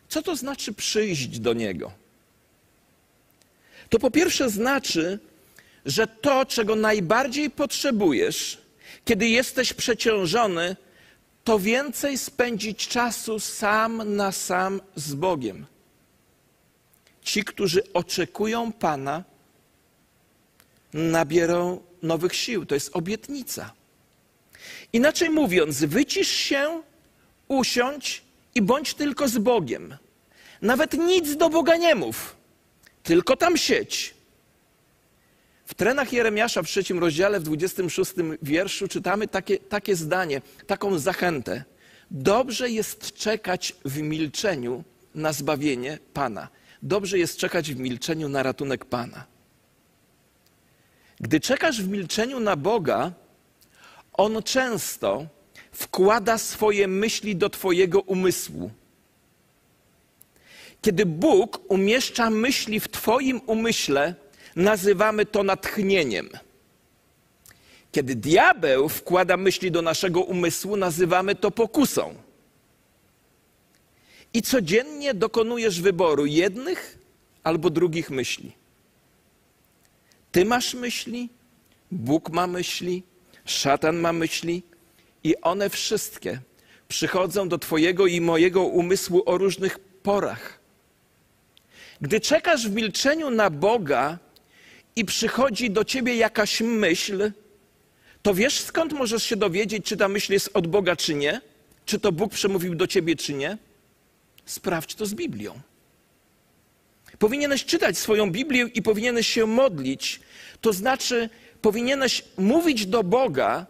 Co 0.09 0.21
to 0.21 0.35
znaczy 0.35 0.73
przyjść 0.73 1.39
do 1.39 1.53
Niego? 1.53 1.91
to 3.89 3.99
po 3.99 4.11
pierwsze 4.11 4.49
znaczy, 4.49 5.19
że 5.85 6.07
to, 6.07 6.45
czego 6.45 6.75
najbardziej 6.75 7.49
potrzebujesz, 7.49 8.61
kiedy 9.05 9.27
jesteś 9.27 9.73
przeciążony, 9.73 10.75
to 11.43 11.59
więcej 11.59 12.17
spędzić 12.17 12.87
czasu 12.87 13.39
sam 13.39 14.15
na 14.15 14.31
sam 14.31 14.81
z 14.95 15.13
Bogiem. 15.13 15.65
Ci, 17.21 17.43
którzy 17.43 17.93
oczekują 17.93 18.71
Pana, 18.71 19.23
nabierą 20.93 21.81
nowych 22.03 22.35
sił. 22.35 22.65
To 22.65 22.75
jest 22.75 22.89
obietnica. 22.93 23.76
Inaczej 24.93 25.29
mówiąc, 25.29 25.83
wycisz 25.83 26.31
się, 26.31 26.81
usiądź 27.47 28.21
i 28.55 28.61
bądź 28.61 28.93
tylko 28.93 29.27
z 29.27 29.37
Bogiem. 29.37 29.97
Nawet 30.61 30.93
nic 30.93 31.37
do 31.37 31.49
Boga 31.49 31.77
nie 31.77 31.95
mów. 31.95 32.35
Tylko 33.03 33.35
tam 33.37 33.57
sieć. 33.57 34.13
W 35.65 35.73
trenach 35.73 36.13
Jeremiasza 36.13 36.61
w 36.61 36.67
trzecim 36.67 36.99
rozdziale, 36.99 37.39
w 37.39 37.43
26 37.43 38.11
wierszu 38.41 38.87
czytamy 38.87 39.27
takie, 39.27 39.57
takie 39.57 39.95
zdanie, 39.95 40.41
taką 40.67 40.99
zachętę. 40.99 41.63
Dobrze 42.11 42.69
jest 42.69 43.13
czekać 43.13 43.75
w 43.85 44.01
milczeniu 44.01 44.83
na 45.15 45.33
zbawienie 45.33 45.99
Pana. 46.13 46.47
Dobrze 46.81 47.19
jest 47.19 47.37
czekać 47.37 47.73
w 47.73 47.79
milczeniu 47.79 48.29
na 48.29 48.43
ratunek 48.43 48.85
Pana. 48.85 49.25
Gdy 51.19 51.39
czekasz 51.39 51.81
w 51.81 51.87
milczeniu 51.87 52.39
na 52.39 52.55
Boga, 52.55 53.11
On 54.17 54.43
często 54.43 55.25
wkłada 55.71 56.37
swoje 56.37 56.87
myśli 56.87 57.35
do 57.35 57.49
Twojego 57.49 58.01
umysłu. 58.01 58.71
Kiedy 60.81 61.05
Bóg 61.05 61.59
umieszcza 61.67 62.29
myśli 62.29 62.79
w 62.79 62.87
Twoim 62.87 63.41
umyśle, 63.45 64.15
nazywamy 64.55 65.25
to 65.25 65.43
natchnieniem. 65.43 66.29
Kiedy 67.91 68.15
diabeł 68.15 68.89
wkłada 68.89 69.37
myśli 69.37 69.71
do 69.71 69.81
naszego 69.81 70.21
umysłu, 70.21 70.77
nazywamy 70.77 71.35
to 71.35 71.51
pokusą. 71.51 72.15
I 74.33 74.41
codziennie 74.41 75.13
dokonujesz 75.13 75.81
wyboru 75.81 76.25
jednych 76.25 76.97
albo 77.43 77.69
drugich 77.69 78.09
myśli. 78.09 78.51
Ty 80.31 80.45
masz 80.45 80.73
myśli, 80.73 81.29
Bóg 81.91 82.29
ma 82.29 82.47
myśli, 82.47 83.03
szatan 83.49 83.97
ma 83.97 84.13
myśli 84.13 84.63
i 85.23 85.41
one 85.41 85.69
wszystkie 85.69 86.39
przychodzą 86.87 87.49
do 87.49 87.57
Twojego 87.57 88.07
i 88.07 88.21
mojego 88.21 88.63
umysłu 88.63 89.23
o 89.25 89.37
różnych 89.37 89.79
porach. 89.79 90.59
Gdy 92.01 92.19
czekasz 92.19 92.67
w 92.67 92.75
milczeniu 92.75 93.29
na 93.29 93.49
Boga 93.49 94.17
i 94.95 95.05
przychodzi 95.05 95.69
do 95.69 95.83
Ciebie 95.83 96.15
jakaś 96.15 96.61
myśl, 96.61 97.31
to 98.21 98.33
wiesz 98.33 98.59
skąd 98.59 98.93
możesz 98.93 99.23
się 99.23 99.35
dowiedzieć, 99.35 99.85
czy 99.85 99.97
ta 99.97 100.07
myśl 100.07 100.33
jest 100.33 100.49
od 100.53 100.67
Boga, 100.67 100.95
czy 100.95 101.15
nie? 101.15 101.41
Czy 101.85 101.99
to 101.99 102.11
Bóg 102.11 102.33
przemówił 102.33 102.75
do 102.75 102.87
Ciebie, 102.87 103.15
czy 103.15 103.33
nie? 103.33 103.57
Sprawdź 104.45 104.95
to 104.95 105.05
z 105.05 105.13
Biblią. 105.13 105.59
Powinieneś 107.19 107.65
czytać 107.65 107.97
swoją 107.97 108.31
Biblię 108.31 108.69
i 108.73 108.81
powinieneś 108.81 109.27
się 109.27 109.45
modlić. 109.45 110.19
To 110.61 110.73
znaczy, 110.73 111.29
powinieneś 111.61 112.23
mówić 112.37 112.85
do 112.85 113.03
Boga 113.03 113.65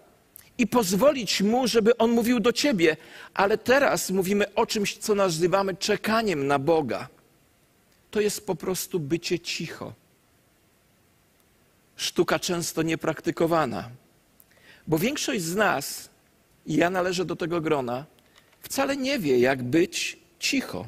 i 0.58 0.68
pozwolić 0.68 1.42
Mu, 1.42 1.68
żeby 1.68 1.98
On 1.98 2.12
mówił 2.12 2.40
do 2.40 2.54
Ciebie. 2.54 2.98
Ale 3.34 3.58
teraz 3.58 4.10
mówimy 4.10 4.54
o 4.54 4.66
czymś, 4.66 4.98
co 4.98 5.16
nazywamy 5.16 5.76
czekaniem 5.76 6.48
na 6.48 6.60
Boga. 6.60 7.08
To 8.12 8.22
jest 8.22 8.46
po 8.46 8.56
prostu 8.56 9.00
bycie 9.00 9.40
cicho. 9.40 9.94
Sztuka 11.96 12.40
często 12.40 12.82
niepraktykowana. 12.82 13.90
Bo 14.88 14.98
większość 14.98 15.42
z 15.42 15.56
nas, 15.56 16.10
i 16.66 16.76
ja 16.76 16.90
należę 16.90 17.26
do 17.26 17.36
tego 17.36 17.62
grona, 17.62 18.06
wcale 18.62 18.98
nie 18.98 19.20
wie, 19.20 19.40
jak 19.40 19.64
być 19.64 20.18
cicho. 20.40 20.88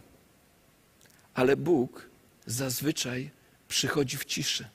Ale 1.33 1.57
Bóg 1.57 2.09
zazwyczaj 2.45 3.29
przychodzi 3.67 4.17
w 4.17 4.25
ciszy. 4.25 4.65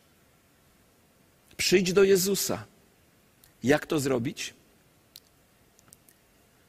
Przyjdź 1.57 1.93
do 1.93 2.05
Jezusa. 2.05 2.65
Jak 3.63 3.87
to 3.87 4.01
zrobić? 4.01 4.55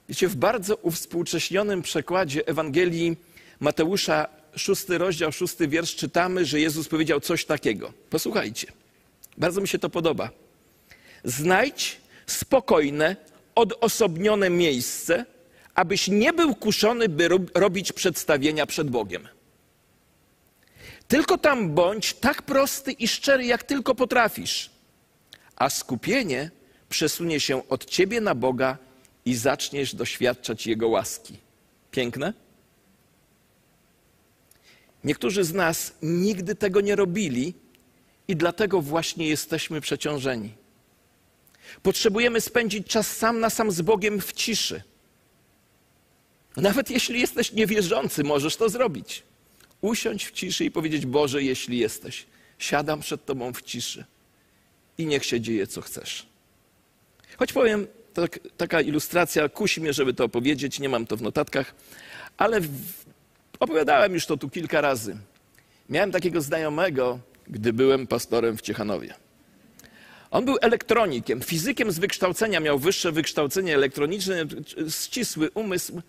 Wiecie, 0.09 0.27
w 0.27 0.35
bardzo 0.35 0.75
uwspółcześnionym 0.75 1.81
przekładzie 1.81 2.47
Ewangelii 2.47 3.17
Mateusza, 3.59 4.27
szósty 4.55 4.97
rozdział, 4.97 5.31
szósty 5.31 5.67
wiersz, 5.67 5.95
czytamy, 5.95 6.45
że 6.45 6.59
Jezus 6.59 6.87
powiedział 6.87 7.19
coś 7.19 7.45
takiego. 7.45 7.93
Posłuchajcie. 8.09 8.67
Bardzo 9.37 9.61
mi 9.61 9.67
się 9.67 9.79
to 9.79 9.89
podoba. 9.89 10.29
Znajdź 11.23 11.97
spokojne, 12.27 13.15
odosobnione 13.55 14.49
miejsce, 14.49 15.25
abyś 15.75 16.07
nie 16.07 16.33
był 16.33 16.55
kuszony, 16.55 17.09
by 17.09 17.29
robić 17.53 17.91
przedstawienia 17.91 18.65
przed 18.65 18.89
Bogiem. 18.89 19.27
Tylko 21.07 21.37
tam 21.37 21.71
bądź 21.71 22.13
tak 22.13 22.41
prosty 22.41 22.91
i 22.91 23.07
szczery, 23.07 23.45
jak 23.45 23.63
tylko 23.63 23.95
potrafisz, 23.95 24.69
a 25.55 25.69
skupienie 25.69 26.51
przesunie 26.89 27.39
się 27.39 27.67
od 27.69 27.85
ciebie 27.85 28.21
na 28.21 28.35
Boga 28.35 28.77
i 29.25 29.35
zaczniesz 29.35 29.95
doświadczać 29.95 30.67
Jego 30.67 30.87
łaski. 30.87 31.37
Piękne? 31.91 32.33
Niektórzy 35.03 35.43
z 35.43 35.53
nas 35.53 35.93
nigdy 36.01 36.55
tego 36.55 36.81
nie 36.81 36.95
robili 36.95 37.53
i 38.27 38.35
dlatego 38.35 38.81
właśnie 38.81 39.27
jesteśmy 39.27 39.81
przeciążeni. 39.81 40.53
Potrzebujemy 41.83 42.41
spędzić 42.41 42.87
czas 42.87 43.17
sam 43.17 43.39
na 43.39 43.49
sam 43.49 43.71
z 43.71 43.81
Bogiem 43.81 44.21
w 44.21 44.33
ciszy. 44.33 44.83
Nawet 46.57 46.89
jeśli 46.89 47.19
jesteś 47.19 47.51
niewierzący, 47.51 48.23
możesz 48.23 48.55
to 48.55 48.69
zrobić. 48.69 49.23
Usiąść 49.81 50.25
w 50.25 50.31
ciszy 50.31 50.65
i 50.65 50.71
powiedzieć: 50.71 51.05
Boże, 51.05 51.43
jeśli 51.43 51.77
jesteś, 51.77 52.25
siadam 52.59 52.99
przed 52.99 53.25
Tobą 53.25 53.53
w 53.53 53.61
ciszy 53.61 54.05
i 54.97 55.05
niech 55.05 55.25
się 55.25 55.41
dzieje, 55.41 55.67
co 55.67 55.81
chcesz. 55.81 56.25
Choć 57.37 57.53
powiem, 57.53 57.87
tak, 58.13 58.39
taka 58.57 58.81
ilustracja 58.81 59.49
kusi 59.49 59.81
mnie, 59.81 59.93
żeby 59.93 60.13
to 60.13 60.23
opowiedzieć, 60.23 60.79
nie 60.79 60.89
mam 60.89 61.05
to 61.05 61.17
w 61.17 61.21
notatkach, 61.21 61.75
ale 62.37 62.61
w, 62.61 62.69
opowiadałem 63.59 64.13
już 64.13 64.25
to 64.25 64.37
tu 64.37 64.49
kilka 64.49 64.81
razy. 64.81 65.17
Miałem 65.89 66.11
takiego 66.11 66.41
znajomego, 66.41 67.19
gdy 67.47 67.73
byłem 67.73 68.07
pastorem 68.07 68.57
w 68.57 68.61
Ciechanowie. 68.61 69.13
On 70.31 70.45
był 70.45 70.57
elektronikiem, 70.61 71.41
fizykiem 71.41 71.91
z 71.91 71.99
wykształcenia, 71.99 72.59
miał 72.59 72.79
wyższe 72.79 73.11
wykształcenie 73.11 73.75
elektroniczne, 73.75 74.45
ścisły 74.89 75.49
umysł. 75.53 76.01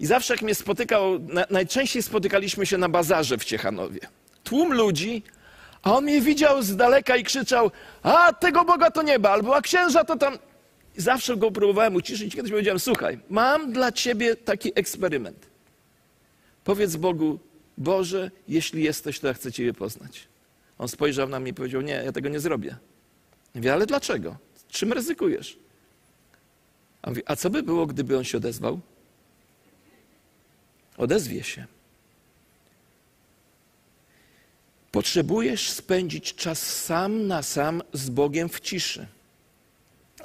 I 0.00 0.06
zawsze 0.06 0.34
jak 0.34 0.42
mnie 0.42 0.54
spotykał, 0.54 1.18
na, 1.18 1.46
najczęściej 1.50 2.02
spotykaliśmy 2.02 2.66
się 2.66 2.78
na 2.78 2.88
bazarze 2.88 3.38
w 3.38 3.44
Ciechanowie. 3.44 4.00
Tłum 4.44 4.72
ludzi, 4.72 5.22
a 5.82 5.96
on 5.96 6.04
mnie 6.04 6.20
widział 6.20 6.62
z 6.62 6.76
daleka 6.76 7.16
i 7.16 7.24
krzyczał, 7.24 7.70
a 8.02 8.32
tego 8.32 8.64
Boga 8.64 8.90
to 8.90 9.02
nieba, 9.02 9.30
albo 9.30 9.56
a 9.56 9.60
księża 9.60 10.04
to 10.04 10.16
tam... 10.16 10.38
I 10.98 11.00
zawsze 11.00 11.36
go 11.36 11.50
próbowałem 11.50 11.94
uciszyć. 11.94 12.34
Kiedyś 12.34 12.50
powiedziałem, 12.50 12.80
słuchaj, 12.80 13.18
mam 13.30 13.72
dla 13.72 13.92
ciebie 13.92 14.36
taki 14.36 14.72
eksperyment. 14.74 15.46
Powiedz 16.64 16.96
Bogu, 16.96 17.38
Boże, 17.78 18.30
jeśli 18.48 18.82
jesteś, 18.82 19.20
to 19.20 19.26
ja 19.26 19.34
chcę 19.34 19.52
Ciebie 19.52 19.74
poznać. 19.74 20.28
On 20.78 20.88
spojrzał 20.88 21.28
na 21.28 21.40
mnie 21.40 21.50
i 21.50 21.54
powiedział, 21.54 21.80
nie, 21.80 21.92
ja 21.92 22.12
tego 22.12 22.28
nie 22.28 22.40
zrobię. 22.40 22.68
Ja 22.68 22.78
mówię, 23.54 23.72
ale 23.72 23.86
dlaczego? 23.86 24.36
Czym 24.68 24.92
ryzykujesz? 24.92 25.58
A, 27.02 27.10
a 27.26 27.36
co 27.36 27.50
by 27.50 27.62
było, 27.62 27.86
gdyby 27.86 28.18
on 28.18 28.24
się 28.24 28.38
odezwał? 28.38 28.80
Odezwie 30.96 31.42
się. 31.42 31.66
Potrzebujesz 34.92 35.70
spędzić 35.70 36.34
czas 36.34 36.84
sam 36.84 37.26
na 37.26 37.42
sam 37.42 37.82
z 37.92 38.10
Bogiem 38.10 38.48
w 38.48 38.60
ciszy. 38.60 39.06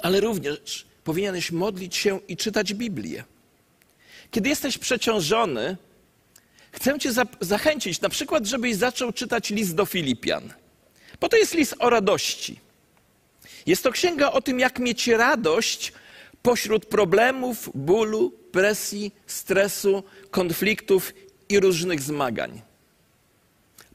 Ale 0.02 0.20
również 0.20 0.86
powinieneś 1.04 1.50
modlić 1.50 1.96
się 1.96 2.20
i 2.28 2.36
czytać 2.36 2.74
Biblię. 2.74 3.24
Kiedy 4.30 4.48
jesteś 4.48 4.78
przeciążony, 4.78 5.76
chcę 6.72 6.98
Cię 6.98 7.10
zachęcić 7.40 8.00
na 8.00 8.08
przykład, 8.08 8.46
żebyś 8.46 8.76
zaczął 8.76 9.12
czytać 9.12 9.50
list 9.50 9.74
do 9.74 9.86
Filipian. 9.86 10.52
Bo 11.20 11.28
to 11.28 11.36
jest 11.36 11.54
list 11.54 11.74
o 11.78 11.90
radości. 11.90 12.60
Jest 13.66 13.82
to 13.82 13.92
księga 13.92 14.32
o 14.32 14.42
tym, 14.42 14.60
jak 14.60 14.78
mieć 14.78 15.08
radość 15.08 15.92
pośród 16.42 16.86
problemów, 16.86 17.70
bólu, 17.74 18.30
presji, 18.30 19.12
stresu, 19.26 20.02
konfliktów 20.30 21.14
i 21.48 21.60
różnych 21.60 22.00
zmagań. 22.00 22.67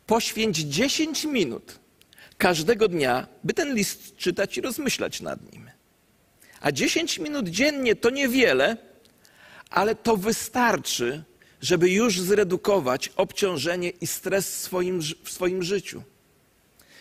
Poświęć 0.07 0.57
10 0.57 1.25
minut 1.25 1.79
każdego 2.37 2.87
dnia, 2.87 3.27
by 3.43 3.53
ten 3.53 3.75
list 3.75 4.15
czytać 4.15 4.57
i 4.57 4.61
rozmyślać 4.61 5.21
nad 5.21 5.53
nim. 5.53 5.69
A 6.61 6.71
10 6.71 7.19
minut 7.19 7.49
dziennie 7.49 7.95
to 7.95 8.09
niewiele, 8.09 8.77
ale 9.69 9.95
to 9.95 10.17
wystarczy, 10.17 11.23
żeby 11.61 11.89
już 11.89 12.21
zredukować 12.21 13.09
obciążenie 13.15 13.89
i 13.89 14.07
stres 14.07 14.55
w 14.55 14.59
swoim, 14.59 15.01
w 15.23 15.31
swoim 15.31 15.63
życiu. 15.63 16.03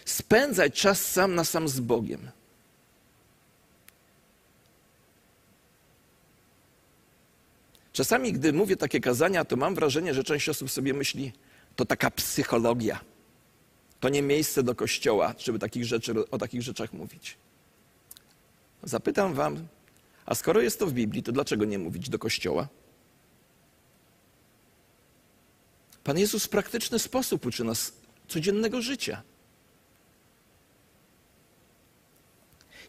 Spędzać 0.04 0.80
czas 0.80 1.04
sam 1.12 1.34
na 1.34 1.44
sam 1.44 1.68
z 1.68 1.80
Bogiem. 1.80 2.30
Czasami, 7.92 8.32
gdy 8.32 8.52
mówię 8.52 8.76
takie 8.76 9.00
kazania, 9.00 9.44
to 9.44 9.56
mam 9.56 9.74
wrażenie, 9.74 10.14
że 10.14 10.24
część 10.24 10.48
osób 10.48 10.70
sobie 10.70 10.94
myśli, 10.94 11.32
to 11.76 11.84
taka 11.84 12.10
psychologia. 12.10 13.00
To 14.00 14.08
nie 14.08 14.22
miejsce 14.22 14.62
do 14.62 14.74
kościoła, 14.74 15.34
żeby 15.38 15.58
takich 15.58 15.84
rzeczy, 15.84 16.30
o 16.30 16.38
takich 16.38 16.62
rzeczach 16.62 16.92
mówić. 16.92 17.36
Zapytam 18.82 19.34
wam, 19.34 19.68
a 20.26 20.34
skoro 20.34 20.60
jest 20.60 20.78
to 20.78 20.86
w 20.86 20.92
Biblii, 20.92 21.22
to 21.22 21.32
dlaczego 21.32 21.64
nie 21.64 21.78
mówić 21.78 22.08
do 22.08 22.18
kościoła? 22.18 22.68
Pan 26.04 26.18
Jezus 26.18 26.44
w 26.44 26.48
praktyczny 26.48 26.98
sposób 26.98 27.46
uczy 27.46 27.64
nas 27.64 27.92
codziennego 28.28 28.82
życia. 28.82 29.22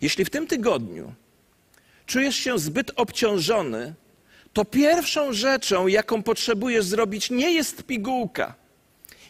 Jeśli 0.02 0.26
w 0.26 0.30
tym 0.30 0.48
tygodniu 0.48 1.14
czujesz 2.06 2.36
się 2.36 2.60
zbyt 2.60 2.92
obciążony, 2.96 3.94
to 4.54 4.66
pierwszą 4.66 5.34
rzeczą, 5.34 5.88
jaką 5.88 6.24
potrzebujesz 6.24 6.86
zrobić, 6.86 7.30
nie 7.30 7.54
jest 7.54 7.84
pigułka, 7.84 8.56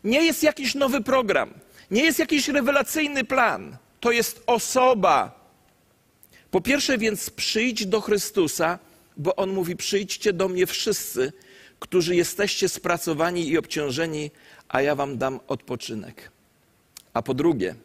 nie 0.04 0.26
jest 0.26 0.44
jakiś 0.44 0.76
nowy 0.76 1.02
program, 1.02 1.54
nie 1.92 2.04
jest 2.04 2.20
jakiś 2.20 2.48
rewelacyjny 2.48 3.24
plan. 3.24 3.78
To 4.00 4.12
jest 4.12 4.44
osoba. 4.48 5.44
Po 6.52 6.62
pierwsze, 6.62 6.98
więc 6.98 7.30
przyjdź 7.30 7.86
do 7.86 8.02
Chrystusa, 8.02 8.80
bo 9.18 9.36
On 9.36 9.50
mówi: 9.50 9.76
Przyjdźcie 9.76 10.34
do 10.34 10.48
mnie 10.48 10.66
wszyscy, 10.66 11.34
którzy 11.80 12.16
jesteście 12.16 12.70
spracowani 12.70 13.48
i 13.50 13.58
obciążeni, 13.58 14.32
a 14.70 14.82
ja 14.82 14.96
wam 14.96 15.18
dam 15.18 15.40
odpoczynek. 15.48 16.32
A 17.14 17.22
po 17.22 17.34
drugie, 17.34 17.76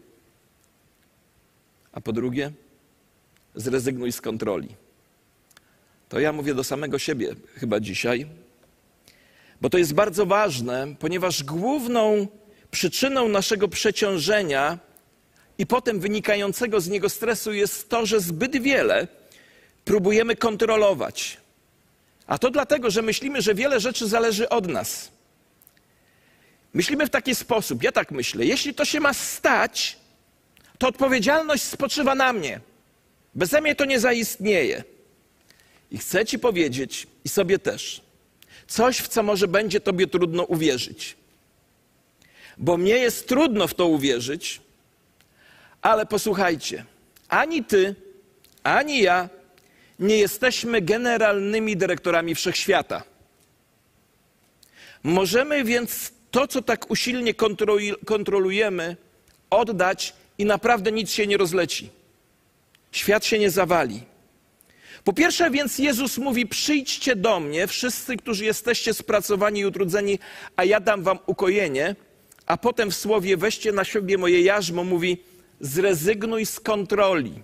a 1.93 2.01
po 2.01 2.13
drugie, 2.13 2.53
zrezygnuj 3.55 4.13
z 4.13 4.21
kontroli. 4.21 4.69
To 6.09 6.21
ja 6.21 6.33
mówię 6.33 6.55
do 6.55 6.65
samego 6.65 6.99
siebie 6.99 7.35
chyba 7.55 7.81
dzisiaj. 7.81 8.27
Bo 9.61 9.71
to 9.71 9.79
jest 9.79 9.95
bardzo 9.95 10.27
ważne, 10.27 10.95
ponieważ 10.99 11.45
główną 11.45 12.27
przyczyną 12.71 13.29
naszego 13.29 13.69
przeciążenia 13.69 14.79
i 15.59 15.67
potem 15.67 16.01
wynikającego 16.01 16.81
z 16.81 16.89
niego 16.89 17.09
stresu 17.09 17.53
jest 17.53 17.89
to, 17.89 18.07
że 18.07 18.21
zbyt 18.21 18.63
wiele 18.63 19.09
próbujemy 19.85 20.37
kontrolować. 20.37 21.37
A 22.27 22.39
to 22.39 22.51
dlatego, 22.51 22.91
że 22.91 23.03
myślimy, 23.03 23.43
że 23.43 23.55
wiele 23.55 23.81
rzeczy 23.81 24.09
zależy 24.09 24.49
od 24.49 24.67
nas. 24.69 25.11
Myślimy 26.75 27.07
w 27.07 27.11
taki 27.11 27.35
sposób, 27.35 27.83
ja 27.83 27.93
tak 27.93 28.11
myślę, 28.11 28.45
jeśli 28.45 28.75
to 28.75 28.85
się 28.85 29.01
ma 29.01 29.15
stać, 29.15 29.97
to 30.79 30.89
odpowiedzialność 30.89 31.63
spoczywa 31.63 32.15
na 32.15 32.33
mnie. 32.33 32.61
Beze 33.35 33.61
mnie 33.61 33.75
to 33.75 33.85
nie 33.85 34.01
zaistnieje. 34.01 34.85
I 35.91 35.99
chcę 35.99 36.27
Ci 36.27 36.39
powiedzieć, 36.39 37.07
i 37.25 37.29
sobie 37.29 37.59
też, 37.59 38.03
coś, 38.69 38.99
w 38.99 39.09
co 39.09 39.23
może 39.23 39.49
będzie 39.49 39.81
Tobie 39.81 40.07
trudno 40.07 40.43
uwierzyć. 40.43 41.17
Bo 42.59 42.77
mnie 42.77 42.95
jest 42.95 43.29
trudno 43.29 43.69
w 43.69 43.75
to 43.75 43.87
uwierzyć, 43.87 44.61
ale 45.83 46.07
posłuchajcie, 46.07 46.85
ani 47.29 47.65
Ty, 47.65 47.95
ani 48.63 49.03
ja 49.03 49.29
nie 49.99 50.19
jesteśmy 50.19 50.83
generalnymi 50.83 51.77
dyrektorami 51.77 52.35
wszechświata. 52.35 53.03
Możemy 55.03 55.65
więc 55.65 56.13
to, 56.31 56.49
co 56.49 56.63
tak 56.63 56.91
usilnie 56.91 57.35
kontrolujemy, 58.07 58.97
oddać 59.51 60.15
i 60.39 60.45
naprawdę 60.45 60.93
nic 60.93 61.11
się 61.11 61.27
nie 61.27 61.37
rozleci. 61.37 61.91
Świat 62.93 63.25
się 63.25 63.39
nie 63.39 63.51
zawali. 63.51 64.03
Po 65.05 65.13
pierwsze 65.13 65.51
więc 65.51 65.79
Jezus 65.79 66.19
mówi: 66.19 66.47
Przyjdźcie 66.47 67.17
do 67.17 67.41
mnie, 67.41 67.67
wszyscy, 67.67 68.17
którzy 68.17 68.45
jesteście 68.45 68.95
spracowani 68.95 69.61
i 69.61 69.67
utrudzeni, 69.67 70.19
a 70.57 70.65
ja 70.65 70.81
dam 70.81 71.03
wam 71.03 71.19
ukojenie. 71.27 71.97
A 72.47 72.57
potem 72.57 72.91
w 72.91 72.97
słowie 72.97 73.37
weźcie 73.37 73.73
na 73.73 73.85
siebie 73.85 74.19
moje 74.19 74.43
jarzmo, 74.43 74.85
mówi: 74.85 75.19
Zrezygnuj 75.61 76.47
z 76.47 76.61
kontroli. 76.61 77.43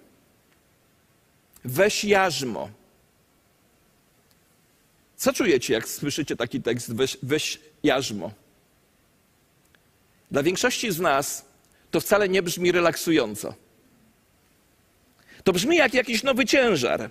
Weź 1.64 2.04
jarzmo. 2.04 2.70
Co 5.16 5.32
czujecie, 5.32 5.74
jak 5.74 5.88
słyszycie 5.88 6.36
taki 6.36 6.62
tekst? 6.62 6.94
Weź, 6.94 7.18
weź 7.22 7.60
jarzmo. 7.82 8.30
Dla 10.30 10.42
większości 10.42 10.92
z 10.92 11.00
nas 11.00 11.44
to 11.90 12.00
wcale 12.00 12.28
nie 12.28 12.42
brzmi 12.42 12.72
relaksująco. 12.72 13.54
To 15.44 15.52
brzmi 15.52 15.76
jak 15.76 15.94
jakiś 15.94 16.22
nowy 16.22 16.44
ciężar. 16.44 17.10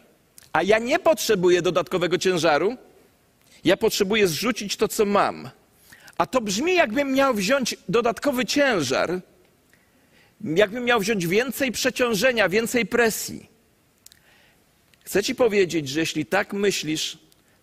A 0.53 0.63
ja 0.63 0.79
nie 0.79 0.99
potrzebuję 0.99 1.61
dodatkowego 1.61 2.17
ciężaru. 2.17 2.77
Ja 3.63 3.77
potrzebuję 3.77 4.27
zrzucić 4.27 4.77
to, 4.77 4.87
co 4.87 5.05
mam. 5.05 5.49
A 6.17 6.25
to 6.25 6.41
brzmi, 6.41 6.75
jakbym 6.75 7.13
miał 7.13 7.33
wziąć 7.33 7.75
dodatkowy 7.89 8.45
ciężar, 8.45 9.21
jakbym 10.41 10.85
miał 10.85 10.99
wziąć 10.99 11.27
więcej 11.27 11.71
przeciążenia, 11.71 12.49
więcej 12.49 12.85
presji. 12.85 13.49
Chcę 15.03 15.23
ci 15.23 15.35
powiedzieć, 15.35 15.89
że 15.89 15.99
jeśli 15.99 16.25
tak 16.25 16.53
myślisz, 16.53 17.17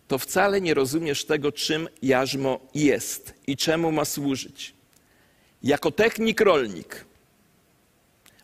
to 0.07 0.17
wcale 0.17 0.61
nie 0.61 0.73
rozumiesz 0.73 1.25
tego, 1.25 1.51
czym 1.51 1.89
jarzmo 2.01 2.59
jest 2.75 3.33
i 3.47 3.57
czemu 3.57 3.91
ma 3.91 4.05
służyć. 4.05 4.73
Jako 5.63 5.91
technik 5.91 6.41
rolnik, 6.41 7.05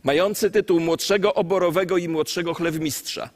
mający 0.04 0.52
tytuł 0.52 0.80
młodszego 0.80 1.34
oborowego 1.34 1.98
i 1.98 2.10
młodszego 2.10 2.54
chlewmistrza 2.54 3.30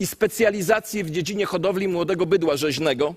i 0.00 0.06
specjalizację 0.06 1.04
w 1.04 1.10
dziedzinie 1.10 1.46
hodowli 1.46 1.88
młodego 1.88 2.26
bydła 2.26 2.56
rzeźnego, 2.56 3.14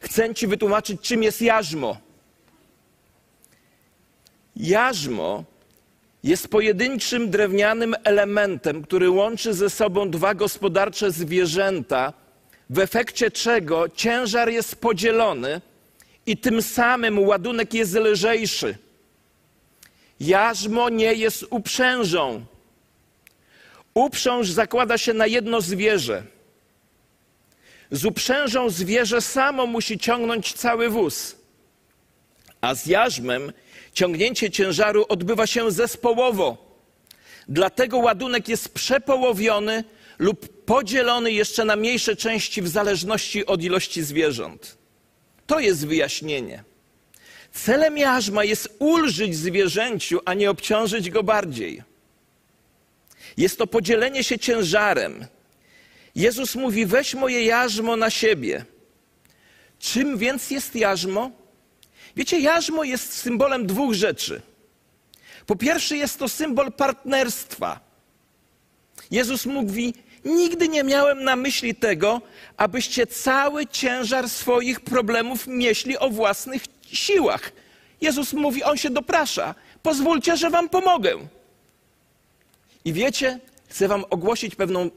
chcę 0.00 0.34
Ci 0.34 0.46
wytłumaczyć, 0.46 1.00
czym 1.00 1.22
jest 1.22 1.42
jarzmo. 1.42 1.96
Jarzmo 4.56 5.44
jest 6.24 6.48
pojedynczym 6.48 7.30
drewnianym 7.30 7.94
elementem, 8.04 8.82
który 8.82 9.10
łączy 9.10 9.54
ze 9.54 9.70
sobą 9.70 10.10
dwa 10.10 10.34
gospodarcze 10.34 11.10
zwierzęta, 11.10 12.12
w 12.70 12.78
efekcie 12.78 13.30
czego 13.30 13.88
ciężar 13.88 14.50
jest 14.50 14.76
podzielony 14.76 15.60
i 16.26 16.36
tym 16.36 16.62
samym 16.62 17.18
ładunek 17.18 17.74
jest 17.74 17.94
lżejszy. 17.94 18.78
Jarzmo 20.20 20.88
nie 20.88 21.14
jest 21.14 21.44
uprzężą. 21.50 22.44
Uprząż 23.96 24.50
zakłada 24.50 24.98
się 24.98 25.12
na 25.14 25.26
jedno 25.26 25.60
zwierzę. 25.60 26.22
Z 27.90 28.04
uprzężą 28.04 28.70
zwierzę 28.70 29.20
samo 29.20 29.66
musi 29.66 29.98
ciągnąć 29.98 30.52
cały 30.52 30.88
wóz, 30.88 31.36
a 32.60 32.74
z 32.74 32.86
jarzmem 32.86 33.52
ciągnięcie 33.92 34.50
ciężaru 34.50 35.04
odbywa 35.08 35.46
się 35.46 35.70
zespołowo. 35.70 36.78
Dlatego 37.48 37.98
ładunek 37.98 38.48
jest 38.48 38.74
przepołowiony 38.74 39.84
lub 40.18 40.64
podzielony 40.64 41.32
jeszcze 41.32 41.64
na 41.64 41.76
mniejsze 41.76 42.16
części 42.16 42.62
w 42.62 42.68
zależności 42.68 43.46
od 43.46 43.62
ilości 43.62 44.02
zwierząt. 44.02 44.78
To 45.46 45.60
jest 45.60 45.86
wyjaśnienie. 45.86 46.64
Celem 47.52 47.98
jarzma 47.98 48.44
jest 48.44 48.76
ulżyć 48.78 49.36
zwierzęciu, 49.36 50.20
a 50.24 50.34
nie 50.34 50.50
obciążyć 50.50 51.10
go 51.10 51.22
bardziej. 51.22 51.95
Jest 53.36 53.58
to 53.58 53.66
podzielenie 53.66 54.24
się 54.24 54.38
ciężarem. 54.38 55.26
Jezus 56.14 56.54
mówi: 56.54 56.86
weź 56.86 57.14
moje 57.14 57.44
jarzmo 57.44 57.96
na 57.96 58.10
siebie. 58.10 58.64
Czym 59.78 60.18
więc 60.18 60.50
jest 60.50 60.76
jarzmo? 60.76 61.30
Wiecie, 62.16 62.40
jarzmo 62.40 62.84
jest 62.84 63.12
symbolem 63.12 63.66
dwóch 63.66 63.94
rzeczy. 63.94 64.42
Po 65.46 65.56
pierwsze, 65.56 65.96
jest 65.96 66.18
to 66.18 66.28
symbol 66.28 66.72
partnerstwa. 66.72 67.80
Jezus 69.10 69.46
mówi: 69.46 69.94
Nigdy 70.24 70.68
nie 70.68 70.84
miałem 70.84 71.24
na 71.24 71.36
myśli 71.36 71.74
tego, 71.74 72.20
abyście 72.56 73.06
cały 73.06 73.66
ciężar 73.66 74.28
swoich 74.28 74.80
problemów 74.80 75.46
nieśli 75.46 75.98
o 75.98 76.10
własnych 76.10 76.62
siłach. 76.92 77.52
Jezus 78.00 78.32
mówi, 78.32 78.62
on 78.62 78.76
się 78.76 78.90
doprasza. 78.90 79.54
Pozwólcie, 79.82 80.36
że 80.36 80.50
wam 80.50 80.68
pomogę. 80.68 81.28
I 82.86 82.92
wiecie, 82.92 83.40
chcę 83.68 83.88
wam 83.88 84.04
ogłosić 84.10 84.54
pewną 84.54 84.90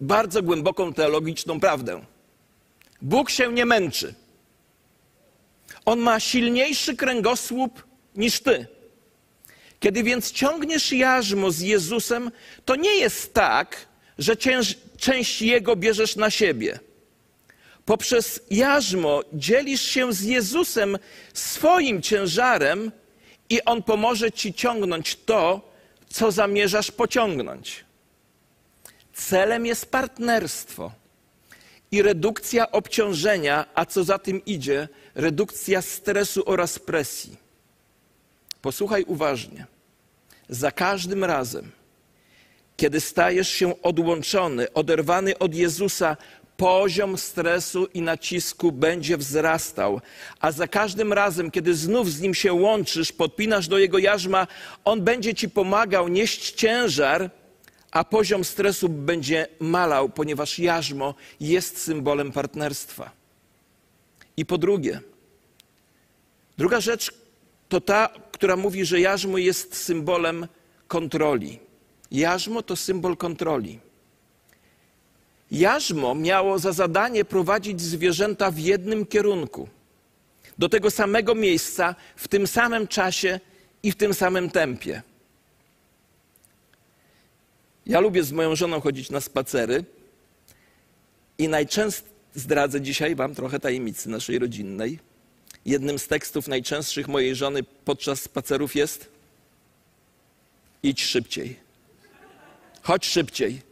bardzo 0.00 0.42
głęboką 0.42 0.92
teologiczną 0.92 1.60
prawdę. 1.60 2.04
Bóg 3.02 3.30
się 3.30 3.52
nie 3.52 3.66
męczy. 3.66 4.14
On 5.84 5.98
ma 5.98 6.20
silniejszy 6.20 6.96
kręgosłup 6.96 7.84
niż 8.16 8.40
ty. 8.40 8.66
Kiedy 9.80 10.02
więc 10.02 10.32
ciągniesz 10.32 10.92
jarzmo 10.92 11.50
z 11.50 11.60
Jezusem, 11.60 12.30
to 12.64 12.76
nie 12.76 12.96
jest 12.96 13.34
tak, 13.34 13.86
że 14.18 14.36
część 14.98 15.42
Jego 15.42 15.76
bierzesz 15.76 16.16
na 16.16 16.30
siebie. 16.30 16.78
Poprzez 17.84 18.40
jarzmo 18.50 19.20
dzielisz 19.32 19.82
się 19.82 20.12
z 20.12 20.22
Jezusem 20.22 20.98
swoim 21.34 22.02
ciężarem 22.02 22.92
i 23.48 23.64
On 23.64 23.82
pomoże 23.82 24.32
Ci 24.32 24.54
ciągnąć 24.54 25.16
to, 25.16 25.69
co 26.12 26.30
zamierzasz 26.32 26.90
pociągnąć. 26.90 27.84
Celem 29.12 29.66
jest 29.66 29.90
partnerstwo 29.90 30.92
i 31.90 32.02
redukcja 32.02 32.70
obciążenia, 32.70 33.66
a 33.74 33.86
co 33.86 34.04
za 34.04 34.18
tym 34.18 34.44
idzie, 34.44 34.88
redukcja 35.14 35.82
stresu 35.82 36.42
oraz 36.46 36.78
presji. 36.78 37.36
Posłuchaj 38.62 39.04
uważnie. 39.04 39.66
Za 40.48 40.70
każdym 40.70 41.24
razem, 41.24 41.70
kiedy 42.76 43.00
stajesz 43.00 43.48
się 43.48 43.82
odłączony, 43.82 44.72
oderwany 44.72 45.38
od 45.38 45.54
Jezusa, 45.54 46.16
poziom 46.60 47.18
stresu 47.18 47.88
i 47.94 48.02
nacisku 48.02 48.72
będzie 48.72 49.16
wzrastał. 49.16 50.00
A 50.40 50.52
za 50.52 50.68
każdym 50.68 51.12
razem, 51.12 51.50
kiedy 51.50 51.74
znów 51.74 52.12
z 52.12 52.20
nim 52.20 52.34
się 52.34 52.52
łączysz, 52.52 53.12
podpinasz 53.12 53.68
do 53.68 53.78
jego 53.78 53.98
jarzma, 53.98 54.46
on 54.84 55.02
będzie 55.02 55.34
ci 55.34 55.48
pomagał 55.48 56.08
nieść 56.08 56.52
ciężar, 56.52 57.30
a 57.90 58.04
poziom 58.04 58.44
stresu 58.44 58.88
będzie 58.88 59.46
malał, 59.60 60.08
ponieważ 60.08 60.58
jarzmo 60.58 61.14
jest 61.40 61.82
symbolem 61.82 62.32
partnerstwa. 62.32 63.10
I 64.36 64.46
po 64.46 64.58
drugie, 64.58 65.00
druga 66.58 66.80
rzecz 66.80 67.12
to 67.68 67.80
ta, 67.80 68.08
która 68.32 68.56
mówi, 68.56 68.84
że 68.84 69.00
jarzmo 69.00 69.38
jest 69.38 69.76
symbolem 69.76 70.46
kontroli. 70.88 71.58
Jarzmo 72.10 72.62
to 72.62 72.76
symbol 72.76 73.16
kontroli. 73.16 73.89
Jarzmo 75.50 76.14
miało 76.14 76.58
za 76.58 76.72
zadanie 76.72 77.24
prowadzić 77.24 77.80
zwierzęta 77.80 78.50
w 78.50 78.58
jednym 78.58 79.06
kierunku, 79.06 79.68
do 80.58 80.68
tego 80.68 80.90
samego 80.90 81.34
miejsca, 81.34 81.94
w 82.16 82.28
tym 82.28 82.46
samym 82.46 82.88
czasie 82.88 83.40
i 83.82 83.92
w 83.92 83.96
tym 83.96 84.14
samym 84.14 84.50
tempie. 84.50 85.02
Ja 87.86 88.00
lubię 88.00 88.22
z 88.22 88.32
moją 88.32 88.56
żoną 88.56 88.80
chodzić 88.80 89.10
na 89.10 89.20
spacery 89.20 89.84
i 91.38 91.48
zdradzę 92.34 92.80
dzisiaj 92.80 93.14
Wam 93.14 93.34
trochę 93.34 93.60
tajemnicy 93.60 94.08
naszej 94.08 94.38
rodzinnej. 94.38 94.98
Jednym 95.64 95.98
z 95.98 96.06
tekstów 96.06 96.48
najczęstszych 96.48 97.08
mojej 97.08 97.34
żony 97.34 97.62
podczas 97.62 98.22
spacerów 98.22 98.76
jest: 98.76 99.08
idź 100.82 101.04
szybciej. 101.04 101.56
Chodź 102.82 103.06
szybciej. 103.06 103.62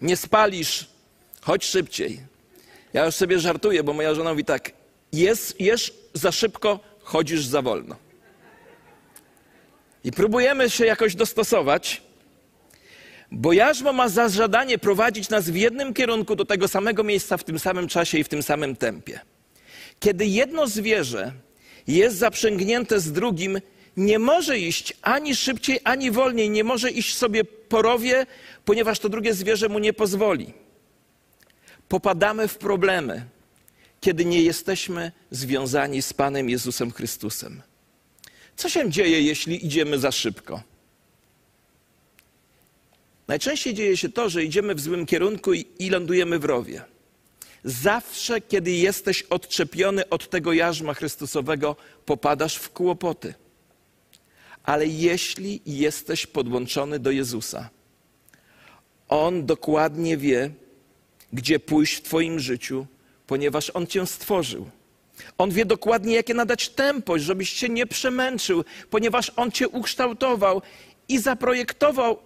Nie 0.00 0.16
spalisz. 0.16 0.95
Chodź 1.46 1.64
szybciej. 1.64 2.20
Ja 2.92 3.04
już 3.04 3.14
sobie 3.14 3.38
żartuję, 3.38 3.82
bo 3.82 3.92
moja 3.92 4.14
żona 4.14 4.30
mówi 4.30 4.44
tak: 4.44 4.72
jest, 5.12 5.60
jesz 5.60 5.94
za 6.14 6.32
szybko, 6.32 6.80
chodzisz 7.02 7.44
za 7.44 7.62
wolno. 7.62 7.96
I 10.04 10.12
próbujemy 10.12 10.70
się 10.70 10.86
jakoś 10.86 11.14
dostosować, 11.14 12.02
bo 13.30 13.52
jarzmo 13.52 13.92
ma 13.92 14.08
za 14.08 14.28
zadanie 14.28 14.78
prowadzić 14.78 15.28
nas 15.28 15.50
w 15.50 15.56
jednym 15.56 15.94
kierunku 15.94 16.36
do 16.36 16.44
tego 16.44 16.68
samego 16.68 17.04
miejsca 17.04 17.36
w 17.36 17.44
tym 17.44 17.58
samym 17.58 17.88
czasie 17.88 18.18
i 18.18 18.24
w 18.24 18.28
tym 18.28 18.42
samym 18.42 18.76
tempie. 18.76 19.20
Kiedy 20.00 20.26
jedno 20.26 20.66
zwierzę 20.66 21.32
jest 21.86 22.16
zaprzęgnięte 22.16 23.00
z 23.00 23.12
drugim, 23.12 23.60
nie 23.96 24.18
może 24.18 24.58
iść 24.58 24.92
ani 25.02 25.36
szybciej, 25.36 25.80
ani 25.84 26.10
wolniej, 26.10 26.50
nie 26.50 26.64
może 26.64 26.90
iść 26.90 27.16
sobie 27.16 27.44
po 27.44 27.82
rowie, 27.82 28.26
ponieważ 28.64 28.98
to 28.98 29.08
drugie 29.08 29.34
zwierzę 29.34 29.68
mu 29.68 29.78
nie 29.78 29.92
pozwoli. 29.92 30.65
Popadamy 31.88 32.48
w 32.48 32.58
problemy, 32.58 33.24
kiedy 34.00 34.24
nie 34.24 34.42
jesteśmy 34.42 35.12
związani 35.30 36.02
z 36.02 36.12
Panem 36.12 36.50
Jezusem 36.50 36.90
Chrystusem. 36.90 37.62
Co 38.56 38.68
się 38.68 38.90
dzieje, 38.90 39.22
jeśli 39.22 39.66
idziemy 39.66 39.98
za 39.98 40.12
szybko? 40.12 40.62
Najczęściej 43.28 43.74
dzieje 43.74 43.96
się 43.96 44.08
to, 44.08 44.28
że 44.28 44.44
idziemy 44.44 44.74
w 44.74 44.80
złym 44.80 45.06
kierunku 45.06 45.54
i, 45.54 45.66
i 45.78 45.90
lądujemy 45.90 46.38
w 46.38 46.44
rowie. 46.44 46.84
Zawsze, 47.64 48.40
kiedy 48.40 48.70
jesteś 48.70 49.22
odczepiony 49.22 50.08
od 50.08 50.30
tego 50.30 50.52
jarzma 50.52 50.94
Chrystusowego, 50.94 51.76
popadasz 52.06 52.56
w 52.56 52.70
kłopoty. 52.70 53.34
Ale 54.62 54.86
jeśli 54.86 55.60
jesteś 55.66 56.26
podłączony 56.26 56.98
do 56.98 57.10
Jezusa, 57.10 57.70
On 59.08 59.46
dokładnie 59.46 60.16
wie, 60.16 60.50
gdzie 61.36 61.58
pójść 61.58 61.94
w 61.94 62.02
Twoim 62.02 62.40
życiu, 62.40 62.86
ponieważ 63.26 63.70
On 63.74 63.86
Cię 63.86 64.06
stworzył. 64.06 64.70
On 65.38 65.50
wie 65.50 65.64
dokładnie, 65.64 66.14
jakie 66.14 66.34
nadać 66.34 66.68
tempo, 66.68 67.18
żebyś 67.18 67.50
się 67.50 67.68
nie 67.68 67.86
przemęczył, 67.86 68.64
ponieważ 68.90 69.32
On 69.36 69.50
Cię 69.52 69.68
ukształtował 69.68 70.62
i 71.08 71.18
zaprojektował 71.18 72.18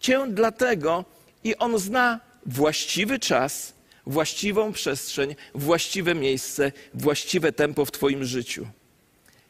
Cię 0.00 0.26
dlatego, 0.28 1.04
i 1.44 1.56
On 1.56 1.78
zna 1.78 2.20
właściwy 2.46 3.18
czas, 3.18 3.74
właściwą 4.06 4.72
przestrzeń, 4.72 5.36
właściwe 5.54 6.14
miejsce, 6.14 6.72
właściwe 6.94 7.52
tempo 7.52 7.84
w 7.84 7.92
Twoim 7.92 8.24
życiu. 8.24 8.66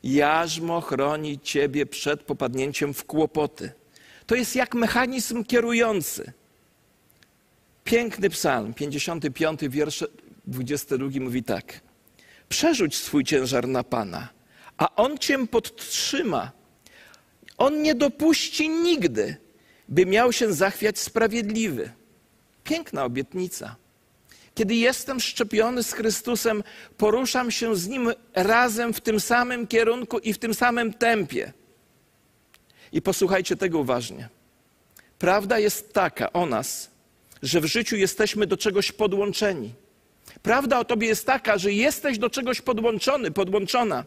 Jarzmo 0.03 0.81
chroni 0.81 1.41
Ciebie 1.41 1.87
przed 1.87 2.23
popadnięciem 2.23 2.95
w 2.95 3.05
kłopoty. 3.05 3.73
To 4.27 4.35
jest 4.35 4.57
jak 4.57 4.75
mechanizm 4.75 5.45
kierujący. 5.45 6.33
Piękny 7.85 8.31
psalm, 8.31 8.75
55, 8.75 9.61
wiersz 9.69 10.05
22 10.47 11.09
mówi 11.21 11.43
tak. 11.43 11.81
Przerzuć 12.49 12.97
swój 12.97 13.25
ciężar 13.25 13.69
na 13.69 13.85
Pana, 13.85 14.29
a 14.77 14.95
On 14.95 15.19
Cię 15.19 15.47
podtrzyma. 15.47 16.53
On 17.59 17.83
nie 17.83 17.95
dopuści 17.95 18.69
nigdy, 18.69 19.37
by 19.89 20.07
miał 20.07 20.33
się 20.33 20.53
zachwiać 20.53 20.99
sprawiedliwy. 20.99 21.91
Piękna 22.65 23.05
obietnica. 23.05 23.77
Kiedy 24.55 24.75
jestem 24.75 25.21
szczepiony 25.21 25.83
z 25.83 25.93
Chrystusem, 25.93 26.63
poruszam 26.97 27.51
się 27.51 27.77
z 27.77 27.89
Nim 27.89 28.13
razem 28.35 28.93
w 28.93 29.01
tym 29.01 29.21
samym 29.21 29.67
kierunku 29.67 30.19
i 30.19 30.33
w 30.33 30.39
tym 30.39 30.55
samym 30.55 30.95
tempie. 30.95 31.53
I 32.93 33.03
posłuchajcie 33.03 33.57
tego 33.57 33.79
uważnie. 33.79 34.29
Prawda 35.19 35.59
jest 35.59 35.93
taka 35.93 36.33
o 36.33 36.47
nas, 36.47 36.91
że 37.43 37.61
w 37.61 37.65
życiu 37.65 37.97
jesteśmy 37.97 38.47
do 38.47 38.57
czegoś 38.57 38.93
podłączeni. 38.93 39.75
Prawda 40.43 40.79
o 40.79 40.85
tobie 40.85 41.09
jest 41.09 41.27
taka, 41.27 41.59
że 41.59 41.73
jesteś 41.73 42.19
do 42.19 42.31
czegoś 42.31 42.61
podłączony, 42.61 43.31
podłączona. 43.31 44.05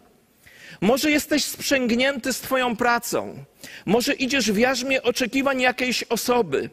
Może 0.81 1.11
jesteś 1.11 1.43
sprzęgnięty 1.43 2.33
z 2.33 2.39
Twoją 2.39 2.75
pracą, 2.75 3.45
może 3.85 4.13
idziesz 4.13 4.51
w 4.51 4.57
jarzmie 4.57 5.03
oczekiwań 5.03 5.61
jakiejś 5.61 6.03
osoby, 6.03 6.69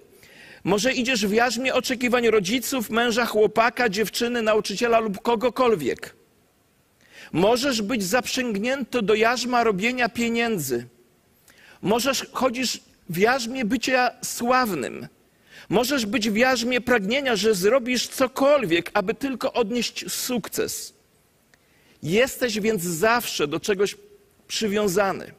może 0.64 0.92
idziesz 0.92 1.27
w 1.27 1.33
jarzmie 1.33 1.75
oczekiwań 1.75 2.29
rodziców, 2.29 2.90
męża, 2.90 3.27
chłopaka, 3.27 3.88
dziewczyny, 3.88 4.42
nauczyciela 4.42 4.98
lub 4.98 5.22
kogokolwiek. 5.22 6.14
Możesz 7.33 7.83
być 7.83 8.05
zaprzęgnięty 8.05 9.03
do 9.03 9.14
jarzma 9.14 9.64
robienia 9.64 10.09
pieniędzy. 10.09 10.87
Możesz 11.83 12.27
chodzisz 12.33 12.81
w 13.09 13.18
jarzmie 13.18 13.64
bycia 13.64 14.11
sławnym. 14.22 15.09
Możesz 15.73 16.07
być 16.07 16.31
w 16.31 16.37
jarzmie 16.37 16.81
pragnienia, 16.81 17.37
że 17.37 17.55
zrobisz 17.55 18.09
cokolwiek, 18.09 18.91
aby 18.95 19.15
tylko 19.15 19.53
odnieść 19.53 20.13
sukces. 20.13 20.95
Jesteś 22.03 22.61
więc 22.61 22.83
zawsze 22.83 23.49
do 23.49 23.61
czegoś 23.61 23.97
przywiązany. 24.49 25.33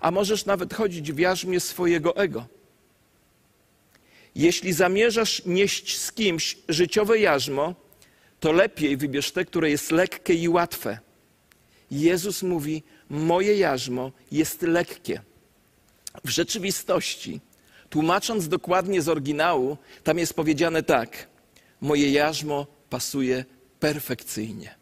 A 0.00 0.10
możesz 0.10 0.46
nawet 0.46 0.74
chodzić 0.74 1.12
w 1.12 1.18
jarzmie 1.18 1.60
swojego 1.60 2.16
ego. 2.16 2.46
Jeśli 4.34 4.72
zamierzasz 4.72 5.42
nieść 5.46 5.98
z 5.98 6.12
kimś 6.12 6.58
życiowe 6.68 7.18
jarzmo, 7.18 7.74
to 8.40 8.52
lepiej 8.52 8.96
wybierz 8.96 9.32
te, 9.32 9.44
które 9.44 9.70
jest 9.70 9.90
lekkie 9.90 10.34
i 10.34 10.48
łatwe. 10.48 10.98
Jezus 11.90 12.42
mówi: 12.42 12.82
Moje 13.10 13.56
jarzmo 13.56 14.12
jest 14.32 14.62
lekkie. 14.62 15.22
W 16.24 16.28
rzeczywistości, 16.28 17.40
tłumacząc 17.90 18.48
dokładnie 18.48 19.02
z 19.02 19.08
oryginału, 19.08 19.76
tam 20.04 20.18
jest 20.18 20.34
powiedziane 20.34 20.82
tak: 20.82 21.26
Moje 21.80 22.10
jarzmo 22.12 22.66
pasuje 22.90 23.44
perfekcyjnie. 23.80 24.74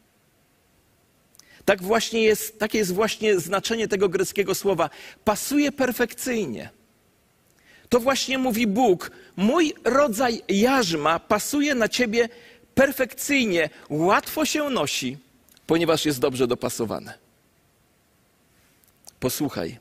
Tak 1.65 1.83
właśnie 1.83 2.23
jest, 2.23 2.59
takie 2.59 2.79
jest 2.79 2.95
właśnie 2.95 3.41
znaczenie 3.41 3.89
tego 3.89 4.09
greckiego 4.09 4.55
słowa. 4.55 4.91
Pasuje 5.25 5.73
perfekcyjnie. 5.73 6.71
To 7.89 8.01
właśnie 8.01 8.39
mówi 8.39 8.67
Bóg. 8.67 9.11
Mój 9.37 9.75
rodzaj 9.85 10.43
jarzma 10.49 11.19
pasuje 11.19 11.75
na 11.75 11.89
ciebie 11.89 12.29
perfekcyjnie. 12.75 13.71
Łatwo 13.91 14.45
się 14.45 14.71
nosi, 14.71 15.19
ponieważ 15.67 16.07
jest 16.07 16.21
dobrze 16.21 16.47
dopasowane. 16.47 17.15
Posłuchaj. 19.21 19.79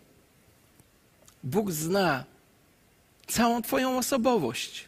Bóg 1.44 1.72
zna 1.72 2.24
całą 3.28 3.62
Twoją 3.62 3.98
osobowość. 3.98 4.88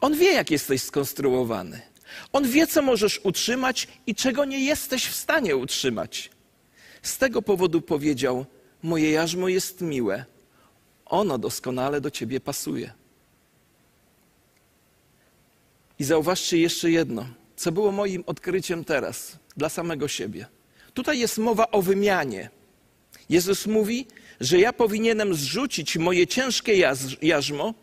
On 0.00 0.16
wie, 0.16 0.32
jak 0.32 0.50
jesteś 0.50 0.82
skonstruowany. 0.82 1.80
On 2.32 2.48
wie, 2.48 2.66
co 2.66 2.82
możesz 2.82 3.20
utrzymać 3.22 3.88
i 4.06 4.14
czego 4.14 4.44
nie 4.44 4.64
jesteś 4.64 5.06
w 5.06 5.14
stanie 5.14 5.56
utrzymać. 5.56 6.30
Z 7.02 7.18
tego 7.18 7.42
powodu 7.42 7.80
powiedział: 7.80 8.46
Moje 8.82 9.10
jarzmo 9.10 9.48
jest 9.48 9.80
miłe, 9.80 10.24
ono 11.06 11.38
doskonale 11.38 12.00
do 12.00 12.10
ciebie 12.10 12.40
pasuje. 12.40 12.92
I 15.98 16.04
zauważcie 16.04 16.58
jeszcze 16.58 16.90
jedno, 16.90 17.26
co 17.56 17.72
było 17.72 17.92
moim 17.92 18.24
odkryciem 18.26 18.84
teraz, 18.84 19.38
dla 19.56 19.68
samego 19.68 20.08
siebie. 20.08 20.46
Tutaj 20.94 21.18
jest 21.18 21.38
mowa 21.38 21.70
o 21.70 21.82
wymianie. 21.82 22.50
Jezus 23.28 23.66
mówi, 23.66 24.06
że 24.44 24.58
ja 24.58 24.72
powinienem 24.72 25.34
zrzucić 25.34 25.96
moje 25.96 26.26
ciężkie 26.26 26.74
jarzmo 27.22 27.74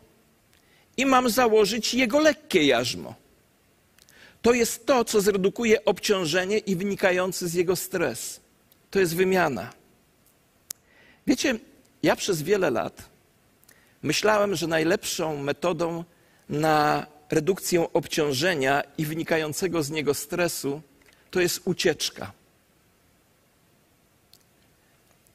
i 0.96 1.06
mam 1.06 1.30
założyć 1.30 1.94
jego 1.94 2.18
lekkie 2.20 2.64
jarzmo. 2.66 3.14
To 4.42 4.52
jest 4.52 4.86
to, 4.86 5.04
co 5.04 5.20
zredukuje 5.20 5.84
obciążenie 5.84 6.58
i 6.58 6.76
wynikający 6.76 7.48
z 7.48 7.54
jego 7.54 7.76
stres. 7.76 8.40
To 8.90 9.00
jest 9.00 9.16
wymiana. 9.16 9.72
Wiecie, 11.26 11.58
ja 12.02 12.16
przez 12.16 12.42
wiele 12.42 12.70
lat 12.70 13.02
myślałem, 14.02 14.54
że 14.54 14.66
najlepszą 14.66 15.36
metodą 15.36 16.04
na 16.48 17.06
redukcję 17.30 17.92
obciążenia 17.92 18.82
i 18.98 19.06
wynikającego 19.06 19.82
z 19.82 19.90
niego 19.90 20.14
stresu 20.14 20.80
to 21.30 21.40
jest 21.40 21.60
ucieczka. 21.64 22.32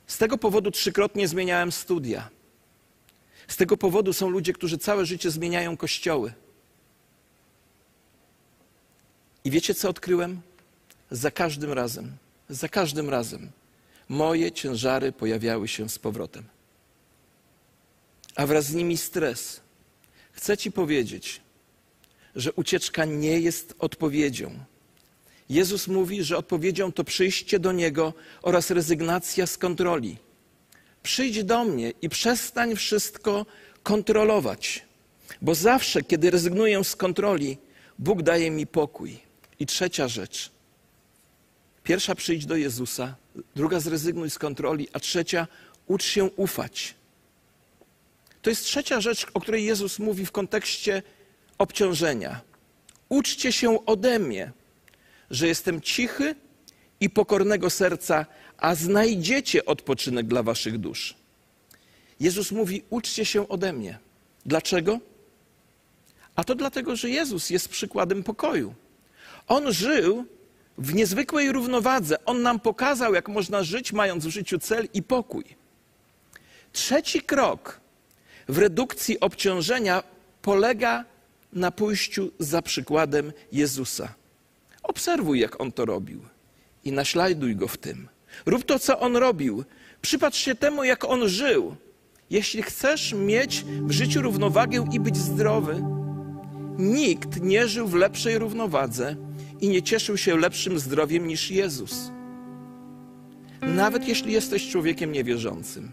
Z 0.08 0.18
tego 0.18 0.38
powodu 0.38 0.72
trzykrotnie 0.72 1.28
zmieniałem 1.28 1.72
studia. 1.72 2.30
Z 3.48 3.56
tego 3.56 3.78
powodu 3.78 4.14
są 4.14 4.30
ludzie, 4.30 4.54
którzy 4.54 4.78
całe 4.78 5.06
życie 5.06 5.32
zmieniają 5.32 5.78
kościoły. 5.78 6.34
I 9.44 9.52
wiecie, 9.52 9.74
co 9.74 9.90
odkryłem? 9.90 10.42
Za 11.12 11.32
każdym 11.32 11.72
razem, 11.74 12.18
za 12.50 12.70
każdym 12.70 13.10
razem 13.10 13.52
moje 14.10 14.52
ciężary 14.52 15.12
pojawiały 15.12 15.68
się 15.68 15.90
z 15.90 16.00
powrotem. 16.00 16.44
A 18.36 18.46
wraz 18.46 18.66
z 18.66 18.74
nimi 18.74 18.98
stres. 18.98 19.62
Chcę 20.32 20.58
Ci 20.58 20.72
powiedzieć, 20.72 21.42
że 22.36 22.54
ucieczka 22.54 23.06
nie 23.06 23.40
jest 23.40 23.76
odpowiedzią. 23.80 24.60
Jezus 25.50 25.88
mówi, 25.88 26.24
że 26.24 26.38
odpowiedzią 26.38 26.92
to 26.92 27.04
przyjście 27.04 27.60
do 27.60 27.72
Niego 27.72 28.14
oraz 28.42 28.72
rezygnacja 28.72 29.48
z 29.48 29.58
kontroli. 29.58 30.18
Przyjdź 31.04 31.44
do 31.44 31.66
mnie 31.66 31.94
i 32.02 32.10
przestań 32.10 32.76
wszystko 32.76 33.46
kontrolować, 33.84 34.86
bo 35.42 35.56
zawsze, 35.56 36.02
kiedy 36.04 36.32
rezygnuję 36.32 36.84
z 36.84 36.96
kontroli, 36.96 37.58
Bóg 38.00 38.22
daje 38.22 38.52
mi 38.52 38.68
pokój. 38.68 39.20
I 39.60 39.66
trzecia 39.66 40.08
rzecz. 40.08 40.52
Pierwsza 41.84 42.16
przyjdź 42.16 42.46
do 42.46 42.56
Jezusa, 42.56 43.16
druga 43.56 43.80
zrezygnuj 43.80 44.30
z 44.30 44.40
kontroli, 44.40 44.88
a 44.94 45.00
trzecia 45.00 45.48
ucz 45.88 46.04
się 46.04 46.24
ufać. 46.24 46.96
To 48.42 48.50
jest 48.50 48.64
trzecia 48.64 49.02
rzecz, 49.02 49.26
o 49.34 49.40
której 49.40 49.66
Jezus 49.66 50.00
mówi 50.00 50.26
w 50.26 50.32
kontekście 50.32 51.04
obciążenia. 51.58 52.42
Uczcie 53.10 53.52
się 53.52 53.86
ode 53.86 54.20
mnie, 54.20 54.52
że 55.32 55.48
jestem 55.48 55.82
cichy 55.82 56.36
i 57.00 57.10
pokornego 57.10 57.70
serca, 57.70 58.26
a 58.58 58.76
znajdziecie 58.76 59.66
odpoczynek 59.66 60.28
dla 60.28 60.44
waszych 60.44 60.78
dusz. 60.78 61.16
Jezus 62.20 62.52
mówi: 62.52 62.84
uczcie 62.90 63.26
się 63.26 63.48
ode 63.48 63.74
mnie. 63.74 64.00
Dlaczego? 64.46 65.00
A 66.36 66.44
to 66.44 66.56
dlatego, 66.56 66.96
że 66.96 67.10
Jezus 67.10 67.50
jest 67.50 67.70
przykładem 67.70 68.24
pokoju. 68.24 68.74
On 69.48 69.74
żył 69.74 70.26
w 70.78 70.94
niezwykłej 70.94 71.52
równowadze. 71.52 72.26
On 72.26 72.42
nam 72.42 72.60
pokazał, 72.60 73.14
jak 73.14 73.30
można 73.30 73.64
żyć, 73.64 73.94
mając 73.94 74.26
w 74.26 74.30
życiu 74.30 74.60
cel 74.60 74.88
i 74.94 75.04
pokój. 75.04 75.44
Trzeci 76.72 77.22
krok 77.22 77.80
w 78.50 78.58
redukcji 78.58 79.20
obciążenia 79.20 80.04
polega 80.42 81.06
na 81.54 81.72
pójściu 81.72 82.32
za 82.40 82.62
przykładem 82.62 83.34
Jezusa. 83.52 84.14
Obserwuj, 84.88 85.40
jak 85.40 85.62
on 85.62 85.72
to 85.72 85.86
robił 85.86 86.22
i 86.84 86.92
naśladuj 86.92 87.56
go 87.56 87.68
w 87.68 87.78
tym. 87.78 88.08
Rób 88.46 88.64
to, 88.64 88.80
co 88.80 89.00
on 89.00 89.16
robił. 89.16 89.64
Przypatrz 90.02 90.40
się 90.40 90.56
temu, 90.56 90.84
jak 90.84 91.06
on 91.06 91.28
żył. 91.28 91.76
Jeśli 92.30 92.64
chcesz 92.64 93.14
mieć 93.14 93.66
w 93.82 93.92
życiu 93.92 94.22
równowagę 94.22 94.86
i 94.92 95.00
być 95.00 95.18
zdrowy, 95.18 95.84
nikt 96.78 97.42
nie 97.42 97.68
żył 97.68 97.88
w 97.88 97.94
lepszej 97.94 98.38
równowadze 98.38 99.16
i 99.62 99.70
nie 99.70 99.82
cieszył 99.82 100.18
się 100.18 100.38
lepszym 100.38 100.80
zdrowiem 100.80 101.28
niż 101.28 101.52
Jezus. 101.52 102.12
Nawet 103.62 104.08
jeśli 104.08 104.34
jesteś 104.34 104.70
człowiekiem 104.70 105.12
niewierzącym. 105.12 105.92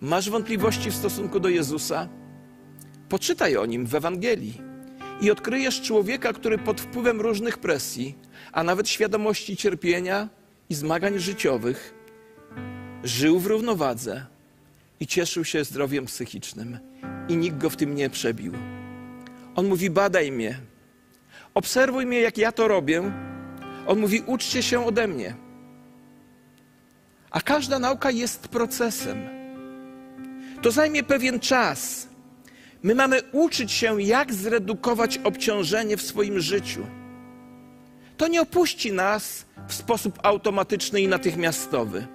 Masz 0.00 0.30
wątpliwości 0.30 0.90
w 0.90 0.94
stosunku 0.94 1.40
do 1.40 1.48
Jezusa? 1.48 2.08
Poczytaj 3.08 3.56
o 3.56 3.66
nim 3.66 3.86
w 3.86 3.94
Ewangelii 3.94 4.65
i 5.20 5.30
odkryjesz 5.30 5.82
człowieka, 5.82 6.32
który 6.32 6.58
pod 6.58 6.80
wpływem 6.80 7.20
różnych 7.20 7.58
presji, 7.58 8.14
a 8.52 8.62
nawet 8.62 8.88
świadomości 8.88 9.56
cierpienia 9.56 10.28
i 10.70 10.74
zmagań 10.74 11.18
życiowych, 11.18 11.94
żył 13.04 13.38
w 13.38 13.46
równowadze 13.46 14.26
i 15.00 15.06
cieszył 15.06 15.44
się 15.44 15.64
zdrowiem 15.64 16.06
psychicznym, 16.06 16.78
i 17.28 17.36
nikt 17.36 17.58
go 17.58 17.70
w 17.70 17.76
tym 17.76 17.94
nie 17.94 18.10
przebił. 18.10 18.52
On 19.54 19.66
mówi: 19.66 19.90
Badaj 19.90 20.32
mnie, 20.32 20.60
obserwuj 21.54 22.06
mnie, 22.06 22.20
jak 22.20 22.38
ja 22.38 22.52
to 22.52 22.68
robię. 22.68 23.12
On 23.86 23.98
mówi: 23.98 24.22
Uczcie 24.26 24.62
się 24.62 24.86
ode 24.86 25.08
mnie. 25.08 25.34
A 27.30 27.40
każda 27.40 27.78
nauka 27.78 28.10
jest 28.10 28.48
procesem. 28.48 29.28
To 30.62 30.70
zajmie 30.70 31.02
pewien 31.02 31.40
czas. 31.40 32.08
My 32.82 32.94
mamy 32.94 33.22
uczyć 33.32 33.72
się, 33.72 34.02
jak 34.02 34.34
zredukować 34.34 35.18
obciążenie 35.18 35.96
w 35.96 36.02
swoim 36.02 36.40
życiu. 36.40 36.86
To 38.16 38.28
nie 38.28 38.42
opuści 38.42 38.92
nas 38.92 39.46
w 39.68 39.74
sposób 39.74 40.18
automatyczny 40.22 41.00
i 41.00 41.08
natychmiastowy, 41.08 42.06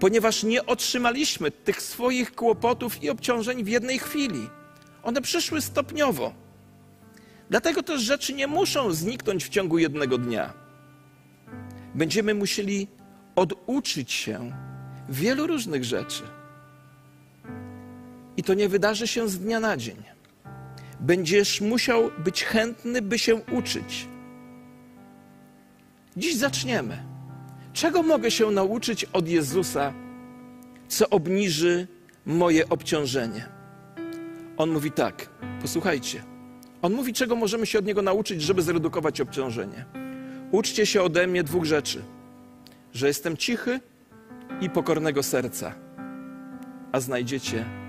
ponieważ 0.00 0.42
nie 0.42 0.66
otrzymaliśmy 0.66 1.50
tych 1.50 1.82
swoich 1.82 2.34
kłopotów 2.34 3.02
i 3.02 3.10
obciążeń 3.10 3.64
w 3.64 3.68
jednej 3.68 3.98
chwili. 3.98 4.48
One 5.02 5.20
przyszły 5.20 5.60
stopniowo. 5.60 6.34
Dlatego 7.50 7.82
też 7.82 8.02
rzeczy 8.02 8.32
nie 8.34 8.46
muszą 8.46 8.92
zniknąć 8.92 9.44
w 9.44 9.48
ciągu 9.48 9.78
jednego 9.78 10.18
dnia. 10.18 10.52
Będziemy 11.94 12.34
musieli 12.34 12.88
oduczyć 13.36 14.12
się 14.12 14.52
wielu 15.08 15.46
różnych 15.46 15.84
rzeczy. 15.84 16.22
I 18.40 18.42
to 18.42 18.54
nie 18.54 18.68
wydarzy 18.68 19.06
się 19.06 19.28
z 19.28 19.38
dnia 19.38 19.60
na 19.60 19.76
dzień. 19.76 19.96
Będziesz 21.00 21.60
musiał 21.60 22.10
być 22.24 22.44
chętny, 22.44 23.02
by 23.02 23.18
się 23.18 23.34
uczyć. 23.34 24.08
Dziś 26.16 26.36
zaczniemy. 26.36 27.02
Czego 27.72 28.02
mogę 28.02 28.30
się 28.30 28.50
nauczyć 28.50 29.04
od 29.04 29.28
Jezusa, 29.28 29.92
co 30.88 31.10
obniży 31.10 31.86
moje 32.26 32.68
obciążenie? 32.68 33.48
On 34.56 34.70
mówi 34.70 34.90
tak, 34.92 35.30
posłuchajcie. 35.62 36.22
On 36.82 36.92
mówi, 36.92 37.12
czego 37.12 37.36
możemy 37.36 37.66
się 37.66 37.78
od 37.78 37.86
Niego 37.86 38.02
nauczyć, 38.02 38.42
żeby 38.42 38.62
zredukować 38.62 39.20
obciążenie. 39.20 39.84
Uczcie 40.50 40.86
się 40.86 41.02
ode 41.02 41.26
mnie 41.26 41.42
dwóch 41.42 41.64
rzeczy: 41.64 42.02
że 42.92 43.06
jestem 43.06 43.36
cichy 43.36 43.80
i 44.60 44.70
pokornego 44.70 45.22
serca, 45.22 45.74
a 46.92 47.00
znajdziecie 47.00 47.79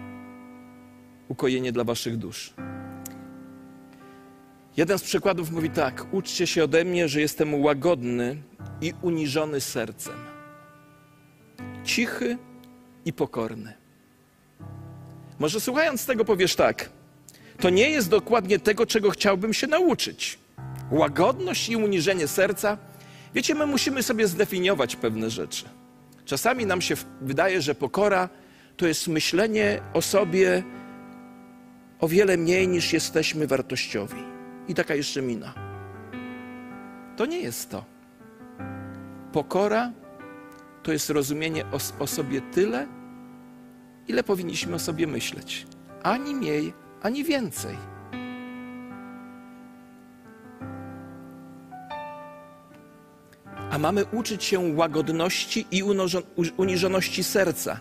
ukojenie 1.31 1.71
dla 1.71 1.83
waszych 1.83 2.17
dusz. 2.17 2.53
Jeden 4.77 4.99
z 4.99 5.01
przykładów 5.03 5.51
mówi 5.51 5.69
tak: 5.69 6.05
Uczcie 6.11 6.47
się 6.47 6.63
ode 6.63 6.85
mnie, 6.85 7.07
że 7.07 7.21
jestem 7.21 7.61
łagodny 7.61 8.37
i 8.81 8.93
uniżony 9.01 9.61
sercem. 9.61 10.13
Cichy 11.83 12.37
i 13.05 13.13
pokorny. 13.13 13.73
Może 15.39 15.59
słuchając 15.61 16.05
tego 16.05 16.25
powiesz 16.25 16.55
tak: 16.55 16.89
To 17.59 17.69
nie 17.69 17.89
jest 17.89 18.09
dokładnie 18.09 18.59
tego, 18.59 18.85
czego 18.85 19.09
chciałbym 19.09 19.53
się 19.53 19.67
nauczyć. 19.67 20.39
Łagodność 20.91 21.69
i 21.69 21.75
uniżenie 21.75 22.27
serca. 22.27 22.77
Wiecie, 23.33 23.55
my 23.55 23.65
musimy 23.65 24.03
sobie 24.03 24.27
zdefiniować 24.27 24.95
pewne 24.95 25.29
rzeczy. 25.29 25.65
Czasami 26.25 26.65
nam 26.65 26.81
się 26.81 26.95
wydaje, 27.21 27.61
że 27.61 27.75
pokora 27.75 28.29
to 28.77 28.87
jest 28.87 29.07
myślenie 29.07 29.81
o 29.93 30.01
sobie 30.01 30.63
o 32.01 32.07
wiele 32.07 32.37
mniej 32.37 32.67
niż 32.67 32.93
jesteśmy 32.93 33.47
wartościowi. 33.47 34.23
I 34.67 34.73
taka 34.73 34.95
jeszcze 34.95 35.21
mina. 35.21 35.53
To 37.17 37.25
nie 37.25 37.39
jest 37.39 37.69
to. 37.69 37.85
Pokora 39.33 39.91
to 40.83 40.91
jest 40.91 41.09
rozumienie 41.09 41.65
o, 41.65 42.03
o 42.03 42.07
sobie 42.07 42.41
tyle, 42.41 42.87
ile 44.07 44.23
powinniśmy 44.23 44.75
o 44.75 44.79
sobie 44.79 45.07
myśleć. 45.07 45.67
Ani 46.03 46.35
mniej, 46.35 46.73
ani 47.01 47.23
więcej. 47.23 47.77
A 53.71 53.77
mamy 53.77 54.05
uczyć 54.05 54.43
się 54.43 54.59
łagodności 54.75 55.65
i 55.71 55.83
uniżoności 56.57 57.23
serca. 57.23 57.79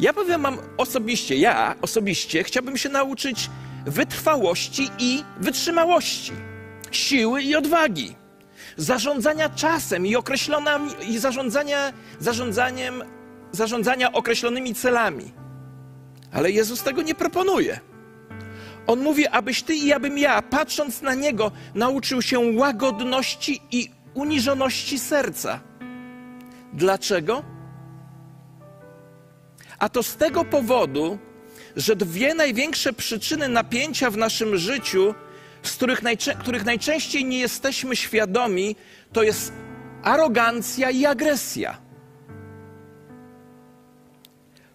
Ja 0.00 0.12
powiem 0.12 0.42
wam 0.42 0.58
osobiście, 0.76 1.36
ja 1.36 1.74
osobiście 1.82 2.44
chciałbym 2.44 2.76
się 2.76 2.88
nauczyć 2.88 3.50
wytrwałości 3.86 4.90
i 4.98 5.24
wytrzymałości, 5.40 6.32
siły 6.90 7.42
i 7.42 7.56
odwagi, 7.56 8.16
zarządzania 8.76 9.48
czasem 9.48 10.06
i 10.06 10.16
i 11.08 11.18
zarządzania, 11.18 11.92
zarządzaniem, 12.20 13.02
zarządzania 13.52 14.12
określonymi 14.12 14.74
celami. 14.74 15.32
Ale 16.32 16.50
Jezus 16.50 16.82
tego 16.82 17.02
nie 17.02 17.14
proponuje. 17.14 17.80
On 18.86 19.02
mówi, 19.02 19.26
abyś 19.26 19.62
ty 19.62 19.74
i 19.74 19.92
abym 19.92 20.18
ja, 20.18 20.42
patrząc 20.42 21.02
na 21.02 21.14
Niego, 21.14 21.50
nauczył 21.74 22.22
się 22.22 22.38
łagodności 22.38 23.60
i 23.70 23.90
uniżoności 24.14 24.98
serca. 24.98 25.60
Dlaczego? 26.72 27.53
A 29.78 29.88
to 29.88 30.02
z 30.02 30.16
tego 30.16 30.44
powodu, 30.44 31.18
że 31.76 31.96
dwie 31.96 32.34
największe 32.34 32.92
przyczyny 32.92 33.48
napięcia 33.48 34.10
w 34.10 34.16
naszym 34.16 34.56
życiu, 34.56 35.14
z 35.62 35.72
których, 35.76 36.02
najczę 36.02 36.34
których 36.34 36.64
najczęściej 36.64 37.24
nie 37.24 37.38
jesteśmy 37.38 37.96
świadomi, 37.96 38.76
to 39.12 39.22
jest 39.22 39.52
arogancja 40.02 40.90
i 40.90 41.06
agresja. 41.06 41.78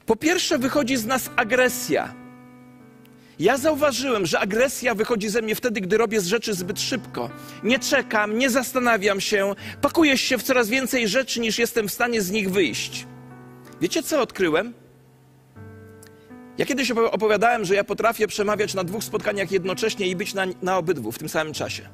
Po 0.06 0.16
pierwsze, 0.16 0.58
wychodzi 0.58 0.98
z 0.98 1.06
nas 1.06 1.30
agresja. 1.36 2.14
Ja 3.40 3.58
zauważyłem, 3.58 4.26
że 4.26 4.40
agresja 4.40 4.96
wychodzi 4.96 5.30
ze 5.30 5.42
mnie 5.42 5.56
wtedy, 5.56 5.82
gdy 5.82 5.98
robię 5.98 6.22
rzeczy 6.22 6.54
zbyt 6.54 6.82
szybko. 6.82 7.30
Nie 7.64 7.80
czekam, 7.80 8.38
nie 8.38 8.50
zastanawiam 8.50 9.22
się, 9.22 9.56
pakuję 9.82 10.18
się 10.18 10.38
w 10.38 10.44
coraz 10.44 10.70
więcej 10.70 11.08
rzeczy, 11.08 11.40
niż 11.40 11.60
jestem 11.60 11.88
w 11.88 11.94
stanie 11.94 12.22
z 12.22 12.32
nich 12.32 12.52
wyjść. 12.52 13.08
Wiecie, 13.82 14.04
co 14.04 14.22
odkryłem? 14.22 14.74
Ja 16.60 16.66
kiedyś 16.66 16.92
opowiadałem, 16.92 17.66
że 17.66 17.76
ja 17.76 17.84
potrafię 17.84 18.28
przemawiać 18.28 18.74
na 18.74 18.84
dwóch 18.84 19.04
spotkaniach 19.04 19.52
jednocześnie 19.52 20.08
i 20.08 20.16
być 20.16 20.34
na, 20.34 20.46
na 20.62 20.78
obydwu 20.78 21.12
w 21.12 21.18
tym 21.18 21.30
samym 21.30 21.54
czasie. 21.54 21.90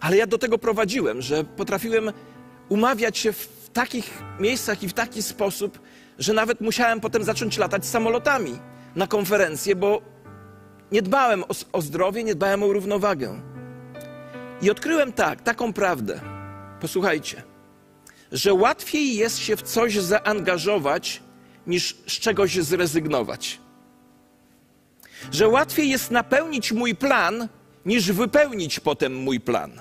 Ale 0.00 0.16
ja 0.16 0.26
do 0.26 0.38
tego 0.38 0.58
prowadziłem, 0.58 1.22
że 1.22 1.44
potrafiłem 1.44 2.12
umawiać 2.68 3.18
się 3.18 3.32
w 3.32 3.70
takich 3.72 4.22
miejscach 4.40 4.82
i 4.82 4.88
w 4.88 4.92
taki 4.92 5.22
sposób, 5.22 5.80
że 6.18 6.32
nawet 6.32 6.60
musiałem 6.60 7.00
potem 7.00 7.24
zacząć 7.24 7.58
latać 7.58 7.86
samolotami 7.86 8.58
na 8.96 9.06
konferencje, 9.06 9.76
bo 9.76 10.02
nie 10.92 11.02
dbałem 11.02 11.42
o, 11.42 11.48
o 11.72 11.82
zdrowie, 11.82 12.24
nie 12.24 12.34
dbałem 12.34 12.62
o 12.62 12.72
równowagę. 12.72 13.40
I 14.62 14.70
odkryłem 14.70 15.12
tak, 15.12 15.42
taką 15.42 15.72
prawdę. 15.72 16.20
Posłuchajcie, 16.80 17.42
że 18.32 18.54
łatwiej 18.54 19.16
jest 19.16 19.38
się 19.38 19.56
w 19.56 19.62
coś 19.62 19.98
zaangażować, 19.98 21.25
niż 21.66 21.96
z 22.06 22.12
czegoś 22.12 22.54
zrezygnować. 22.54 23.60
Że 25.32 25.48
łatwiej 25.48 25.90
jest 25.90 26.10
napełnić 26.10 26.72
mój 26.72 26.94
plan, 26.94 27.48
niż 27.86 28.12
wypełnić 28.12 28.80
potem 28.80 29.14
mój 29.14 29.40
plan. 29.40 29.80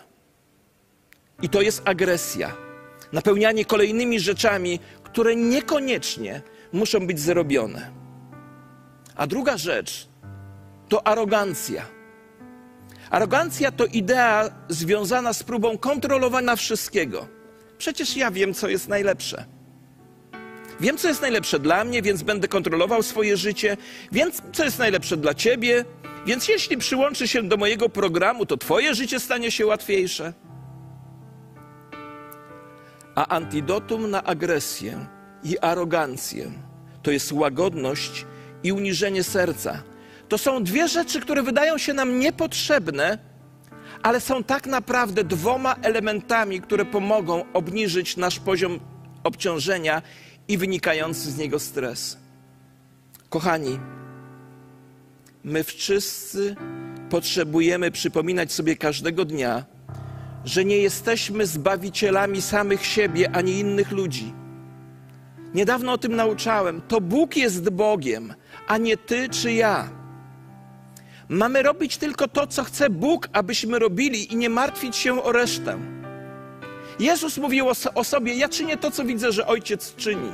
I 1.42 1.50
to 1.50 1.62
jest 1.62 1.82
agresja. 1.86 2.54
Napełnianie 3.12 3.66
kolejnymi 3.66 4.20
rzeczami, 4.20 4.80
które 5.04 5.36
niekoniecznie 5.36 6.42
muszą 6.74 7.08
być 7.08 7.20
zrobione. 7.20 7.92
A 9.16 9.28
druga 9.28 9.58
rzecz 9.58 10.08
to 10.90 11.08
arogancja. 11.08 11.86
Arogancja 13.10 13.72
to 13.72 13.86
idea 13.86 14.50
związana 14.70 15.34
z 15.34 15.44
próbą 15.44 15.78
kontrolowania 15.78 16.56
wszystkiego. 16.56 17.28
Przecież 17.78 18.18
ja 18.18 18.32
wiem, 18.32 18.54
co 18.54 18.70
jest 18.70 18.88
najlepsze. 18.88 19.46
Wiem, 20.80 20.98
co 20.98 21.08
jest 21.08 21.22
najlepsze 21.22 21.60
dla 21.60 21.84
mnie, 21.84 22.02
więc 22.02 22.24
będę 22.24 22.48
kontrolował 22.48 23.04
swoje 23.04 23.38
życie. 23.38 23.78
Wiem, 24.12 24.32
co 24.54 24.64
jest 24.64 24.80
najlepsze 24.80 25.18
dla 25.18 25.34
ciebie, 25.34 25.86
więc 26.26 26.48
jeśli 26.48 26.78
przyłączy 26.78 27.28
się 27.28 27.44
do 27.44 27.58
mojego 27.58 27.90
programu, 27.90 28.46
to 28.46 28.58
twoje 28.58 28.96
życie 28.96 29.20
stanie 29.20 29.52
się 29.52 29.66
łatwiejsze. 29.66 30.34
A 33.16 33.28
antidotum 33.28 34.10
na 34.10 34.24
agresję 34.24 35.08
i 35.44 35.60
arogancję 35.60 36.52
to 37.04 37.12
jest 37.12 37.32
łagodność 37.32 38.26
i 38.64 38.72
uniżenie 38.72 39.24
serca. 39.24 39.84
To 40.30 40.38
są 40.38 40.64
dwie 40.64 40.88
rzeczy, 40.88 41.20
które 41.22 41.44
wydają 41.44 41.78
się 41.78 41.94
nam 41.94 42.20
niepotrzebne, 42.20 43.18
ale 44.04 44.22
są 44.22 44.44
tak 44.44 44.68
naprawdę 44.68 45.24
dwoma 45.24 45.76
elementami, 45.82 46.62
które 46.62 46.86
pomogą 46.86 47.46
obniżyć 47.54 48.18
nasz 48.18 48.40
poziom 48.40 48.80
obciążenia 49.24 50.02
i 50.48 50.58
wynikający 50.58 51.32
z 51.32 51.38
niego 51.38 51.60
stres. 51.60 52.18
Kochani, 53.30 53.80
my 55.44 55.64
wszyscy 55.64 56.56
potrzebujemy 57.10 57.92
przypominać 57.92 58.52
sobie 58.52 58.76
każdego 58.76 59.26
dnia, 59.26 59.66
że 60.46 60.66
nie 60.66 60.78
jesteśmy 60.78 61.48
zbawicielami 61.48 62.42
samych 62.42 62.86
siebie 62.86 63.36
ani 63.36 63.60
innych 63.60 63.92
ludzi. 63.92 64.34
Niedawno 65.54 65.92
o 65.92 65.98
tym 65.98 66.16
nauczałem. 66.16 66.82
To 66.88 67.02
Bóg 67.02 67.38
jest 67.38 67.70
Bogiem, 67.70 68.34
a 68.68 68.78
nie 68.78 68.98
ty 68.98 69.30
czy 69.30 69.54
ja. 69.54 69.90
Mamy 71.30 71.64
robić 71.64 71.98
tylko 71.98 72.28
to, 72.28 72.48
co 72.48 72.64
chce 72.64 72.90
Bóg, 72.90 73.30
abyśmy 73.34 73.80
robili 73.80 74.34
i 74.34 74.36
nie 74.36 74.50
martwić 74.50 74.96
się 74.96 75.24
o 75.24 75.32
resztę. 75.32 75.78
Jezus 77.00 77.38
mówił 77.38 77.68
o, 77.96 78.04
sobie: 78.04 78.34
Ja 78.34 78.50
czynię 78.50 78.78
to, 78.78 78.92
co 78.92 79.04
widzę, 79.04 79.32
że 79.32 79.48
ojciec 79.48 79.96
czyni. 79.96 80.32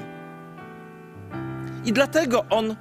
I 1.86 1.94
dlatego 1.94 2.46
on 2.50 2.76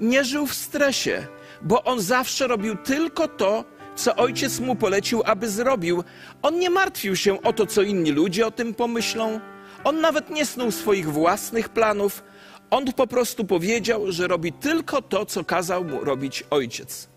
nie 0.00 0.24
żył 0.24 0.46
w 0.46 0.54
stresie, 0.54 1.26
bo 1.62 1.84
on 1.84 2.00
zawsze 2.00 2.46
robił 2.46 2.76
tylko 2.76 3.28
to, 3.28 3.64
co 3.96 4.16
ojciec 4.16 4.60
mu 4.60 4.76
polecił, 4.76 5.22
aby 5.24 5.50
zrobił. 5.50 6.04
On 6.42 6.58
nie 6.58 6.70
martwił 6.70 7.16
się 7.16 7.42
o 7.42 7.52
to, 7.52 7.66
co 7.66 7.82
inni 7.82 8.12
ludzie 8.12 8.46
o 8.46 8.50
tym 8.50 8.74
pomyślą. 8.74 9.40
On 9.84 10.00
nawet 10.00 10.30
nie 10.30 10.46
snuł 10.46 10.70
swoich 10.70 11.12
własnych 11.12 11.68
planów. 11.68 12.24
On 12.70 12.92
po 12.92 13.06
prostu 13.06 13.44
powiedział, 13.44 14.12
że 14.12 14.26
robi 14.26 14.52
tylko 14.52 15.02
to, 15.02 15.26
co 15.26 15.44
kazał 15.44 15.84
mu 15.84 16.04
robić 16.04 16.44
ojciec. 16.50 17.08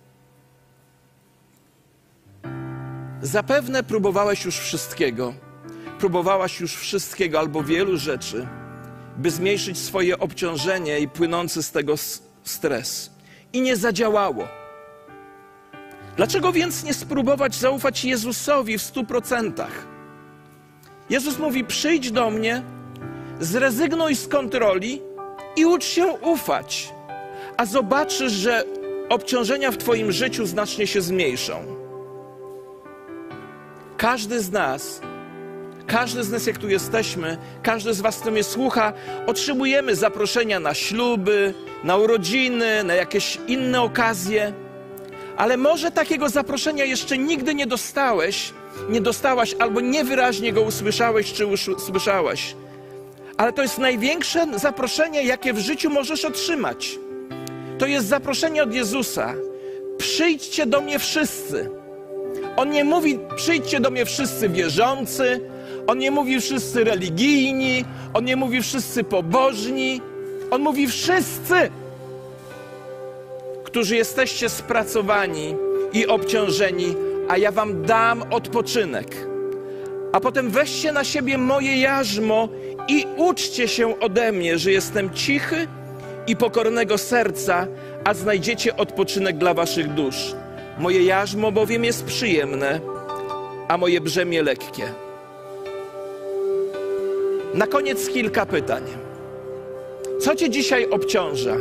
Zapewne 3.22 3.84
próbowałeś 3.84 4.46
już 4.46 4.58
wszystkiego. 4.60 5.34
Próbowałaś 6.02 6.60
już 6.60 6.76
wszystkiego 6.76 7.40
albo 7.40 7.64
wielu 7.64 7.98
rzeczy, 7.98 8.48
by 9.18 9.32
zmniejszyć 9.32 9.78
swoje 9.78 10.20
obciążenie 10.20 11.00
i 11.00 11.08
płynący 11.08 11.64
z 11.64 11.72
tego 11.72 11.96
stres. 12.44 13.12
I 13.54 13.62
nie 13.62 13.76
zadziałało. 13.78 14.48
Dlaczego 16.18 16.52
więc 16.52 16.84
nie 16.84 16.94
spróbować 16.94 17.56
zaufać 17.56 18.06
Jezusowi 18.06 18.78
w 18.78 18.82
stu 18.82 19.04
procentach? 19.04 19.88
Jezus 21.10 21.40
mówi: 21.40 21.64
przyjdź 21.64 22.12
do 22.12 22.30
mnie, 22.30 22.64
zrezygnuj 23.40 24.16
z 24.16 24.28
kontroli 24.28 25.02
i 25.56 25.66
ucz 25.66 25.84
się 25.84 26.06
ufać, 26.06 26.94
a 27.58 27.66
zobaczysz, 27.66 28.32
że 28.32 28.64
obciążenia 29.10 29.72
w 29.72 29.78
Twoim 29.78 30.12
życiu 30.12 30.46
znacznie 30.46 30.88
się 30.88 31.02
zmniejszą. 31.02 31.66
Każdy 33.98 34.42
z 34.42 34.52
nas, 34.52 35.02
każdy 35.88 36.24
z 36.24 36.32
nas, 36.32 36.48
jak 36.48 36.58
tu 36.58 36.70
jesteśmy, 36.70 37.38
każdy 37.64 37.94
z 37.94 38.02
Was, 38.02 38.20
kto 38.20 38.32
mnie 38.32 38.44
słucha, 38.44 38.94
otrzymujemy 39.28 39.96
zaproszenia 39.96 40.60
na 40.60 40.74
śluby, 40.74 41.54
na 41.84 41.98
urodziny, 41.98 42.84
na 42.84 42.94
jakieś 42.94 43.38
inne 43.48 43.82
okazje. 43.82 44.54
Ale 45.38 45.58
może 45.58 45.92
takiego 45.92 46.30
zaproszenia 46.30 46.86
jeszcze 46.86 47.18
nigdy 47.18 47.56
nie 47.56 47.68
dostałeś, 47.68 48.54
nie 48.90 49.02
dostałaś, 49.02 49.56
albo 49.60 49.82
niewyraźnie 49.82 50.54
go 50.54 50.62
usłyszałeś 50.62 51.34
czy 51.34 51.46
usłyszałaś. 51.46 52.56
Ale 53.38 53.54
to 53.54 53.62
jest 53.62 53.78
największe 53.78 54.48
zaproszenie, 54.60 55.24
jakie 55.24 55.54
w 55.54 55.60
życiu 55.60 55.90
możesz 55.90 56.26
otrzymać. 56.26 57.00
To 57.78 57.88
jest 57.88 58.08
zaproszenie 58.08 58.64
od 58.64 58.74
Jezusa. 58.74 59.34
Przyjdźcie 59.98 60.66
do 60.66 60.82
mnie 60.82 61.00
wszyscy 61.00 61.82
on 62.56 62.70
nie 62.70 62.84
mówi, 62.84 63.20
przyjdźcie 63.36 63.80
do 63.80 63.92
mnie 63.92 64.06
wszyscy 64.06 64.50
wierzący, 64.50 65.42
on 65.88 65.98
nie 65.98 66.12
mówi 66.12 66.42
wszyscy 66.42 66.84
religijni, 66.84 67.86
on 68.14 68.26
nie 68.26 68.36
mówi 68.36 68.62
wszyscy 68.62 69.04
pobożni, 69.04 70.02
on 70.52 70.62
mówi 70.62 70.88
wszyscy, 70.88 71.70
którzy 73.64 73.96
jesteście 73.96 74.50
spracowani 74.50 75.56
i 75.94 76.08
obciążeni, 76.08 76.96
a 77.30 77.38
ja 77.38 77.52
wam 77.52 77.86
dam 77.86 78.24
odpoczynek. 78.32 79.28
A 80.12 80.20
potem 80.20 80.50
weźcie 80.50 80.92
na 80.92 81.04
siebie 81.04 81.38
moje 81.38 81.78
jarzmo 81.78 82.50
i 82.88 83.06
uczcie 83.18 83.68
się 83.68 84.00
ode 84.00 84.32
mnie, 84.32 84.58
że 84.58 84.72
jestem 84.72 85.14
cichy 85.14 85.68
i 86.28 86.36
pokornego 86.36 86.98
serca, 86.98 87.68
a 88.04 88.14
znajdziecie 88.14 88.78
odpoczynek 88.78 89.38
dla 89.38 89.54
waszych 89.54 89.94
dusz. 89.94 90.36
Moje 90.80 91.04
jarzmo 91.04 91.52
bowiem 91.52 91.86
jest 91.86 92.06
przyjemne, 92.06 92.80
a 93.68 93.78
moje 93.78 94.02
brzemię 94.02 94.44
lekkie. 94.44 94.84
Na 97.54 97.68
koniec 97.68 98.10
kilka 98.10 98.46
pytań. 98.46 98.84
Co 100.20 100.36
cię 100.36 100.50
dzisiaj 100.50 100.90
obciąża? 100.90 101.56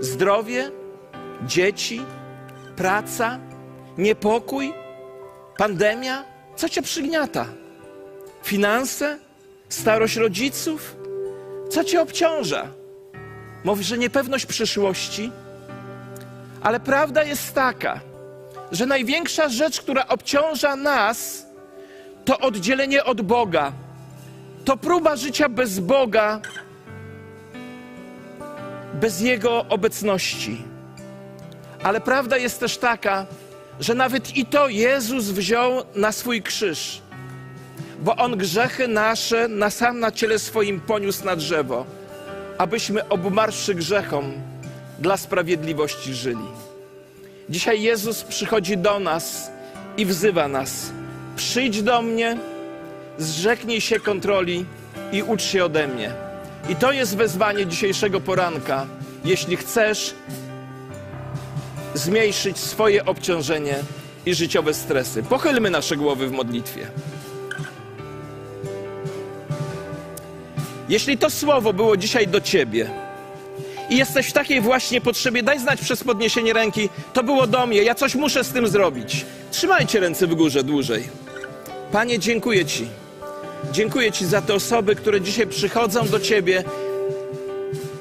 Zdrowie, 0.00 0.70
dzieci, 1.42 2.02
praca, 2.76 3.38
niepokój, 3.98 4.72
pandemia? 5.58 6.24
Co 6.56 6.68
cię 6.68 6.82
przygniata? 6.82 7.46
Finanse, 8.42 9.18
starość 9.68 10.16
rodziców? 10.16 10.96
Co 11.70 11.84
cię 11.84 12.00
obciąża? 12.00 12.66
Może 13.64 13.98
niepewność 13.98 14.46
przyszłości? 14.46 15.30
Ale 16.62 16.80
prawda 16.80 17.24
jest 17.24 17.54
taka, 17.54 18.00
że 18.72 18.86
największa 18.86 19.48
rzecz, 19.48 19.80
która 19.80 20.08
obciąża 20.08 20.76
nas, 20.76 21.46
to 22.24 22.38
oddzielenie 22.38 23.04
od 23.04 23.22
Boga. 23.22 23.72
To 24.66 24.76
próba 24.76 25.16
życia 25.16 25.48
bez 25.48 25.78
Boga, 25.78 26.40
bez 28.94 29.20
Jego 29.20 29.64
obecności. 29.68 30.62
Ale 31.82 32.00
prawda 32.00 32.36
jest 32.36 32.60
też 32.60 32.78
taka, 32.78 33.26
że 33.80 33.94
nawet 33.94 34.36
i 34.36 34.46
to 34.46 34.68
Jezus 34.68 35.24
wziął 35.24 35.82
na 35.94 36.12
swój 36.12 36.42
krzyż, 36.42 37.02
bo 38.02 38.16
On 38.16 38.36
grzechy 38.36 38.88
nasze 38.88 39.48
na 39.48 39.70
sam 39.70 40.00
na 40.00 40.10
ciele 40.10 40.38
swoim 40.38 40.80
poniósł 40.80 41.24
na 41.24 41.36
drzewo, 41.36 41.86
abyśmy 42.58 43.08
obumarszy 43.08 43.74
grzechom 43.74 44.32
dla 44.98 45.16
sprawiedliwości 45.16 46.14
żyli. 46.14 46.48
Dzisiaj 47.48 47.82
Jezus 47.82 48.22
przychodzi 48.22 48.76
do 48.76 48.98
nas 48.98 49.50
i 49.96 50.06
wzywa 50.06 50.48
nas: 50.48 50.90
przyjdź 51.36 51.82
do 51.82 52.02
mnie, 52.02 52.38
zrzeknij 53.18 53.80
się 53.80 54.00
kontroli 54.00 54.64
i 55.12 55.22
ucz 55.22 55.42
się 55.42 55.64
ode 55.64 55.88
mnie. 55.88 56.12
I 56.68 56.76
to 56.76 56.92
jest 56.92 57.16
wezwanie 57.16 57.66
dzisiejszego 57.66 58.20
poranka. 58.20 58.86
Jeśli 59.24 59.56
chcesz 59.56 60.14
zmniejszyć 61.94 62.58
swoje 62.58 63.04
obciążenie 63.04 63.74
i 64.26 64.34
życiowe 64.34 64.74
stresy. 64.74 65.22
Pochylmy 65.22 65.70
nasze 65.70 65.96
głowy 65.96 66.28
w 66.28 66.32
modlitwie. 66.32 66.86
Jeśli 70.88 71.18
to 71.18 71.30
słowo 71.30 71.72
było 71.72 71.96
dzisiaj 71.96 72.28
do 72.28 72.40
ciebie 72.40 72.90
i 73.90 73.96
jesteś 73.96 74.26
w 74.26 74.32
takiej 74.32 74.60
właśnie 74.60 75.00
potrzebie, 75.00 75.42
daj 75.42 75.60
znać 75.60 75.80
przez 75.80 76.04
podniesienie 76.04 76.52
ręki, 76.52 76.88
to 77.12 77.22
było 77.22 77.46
do 77.46 77.66
mnie, 77.66 77.82
ja 77.82 77.94
coś 77.94 78.14
muszę 78.14 78.44
z 78.44 78.48
tym 78.48 78.68
zrobić. 78.68 79.26
Trzymajcie 79.50 80.00
ręce 80.00 80.26
w 80.26 80.34
górze 80.34 80.64
dłużej. 80.64 81.08
Panie, 81.92 82.18
dziękuję 82.18 82.64
Ci. 82.64 82.88
Dziękuję 83.72 84.12
Ci 84.12 84.26
za 84.26 84.42
te 84.42 84.54
osoby, 84.54 84.96
które 84.96 85.20
dzisiaj 85.20 85.46
przychodzą 85.46 86.08
do 86.08 86.20
Ciebie, 86.20 86.64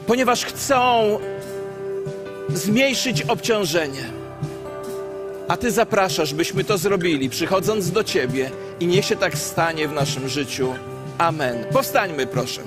ponieważ 0.07 0.45
chcą 0.45 1.19
zmniejszyć 2.53 3.21
obciążenie. 3.21 4.03
A 5.47 5.57
Ty 5.57 5.71
zapraszasz, 5.71 6.33
byśmy 6.33 6.63
to 6.63 6.77
zrobili, 6.77 7.29
przychodząc 7.29 7.91
do 7.91 8.03
Ciebie 8.03 8.51
i 8.79 8.87
niech 8.87 9.05
się 9.05 9.15
tak 9.15 9.37
stanie 9.37 9.87
w 9.87 9.93
naszym 9.93 10.29
życiu. 10.29 10.73
Amen. 11.17 11.65
Powstańmy, 11.73 12.27
proszę. 12.27 12.61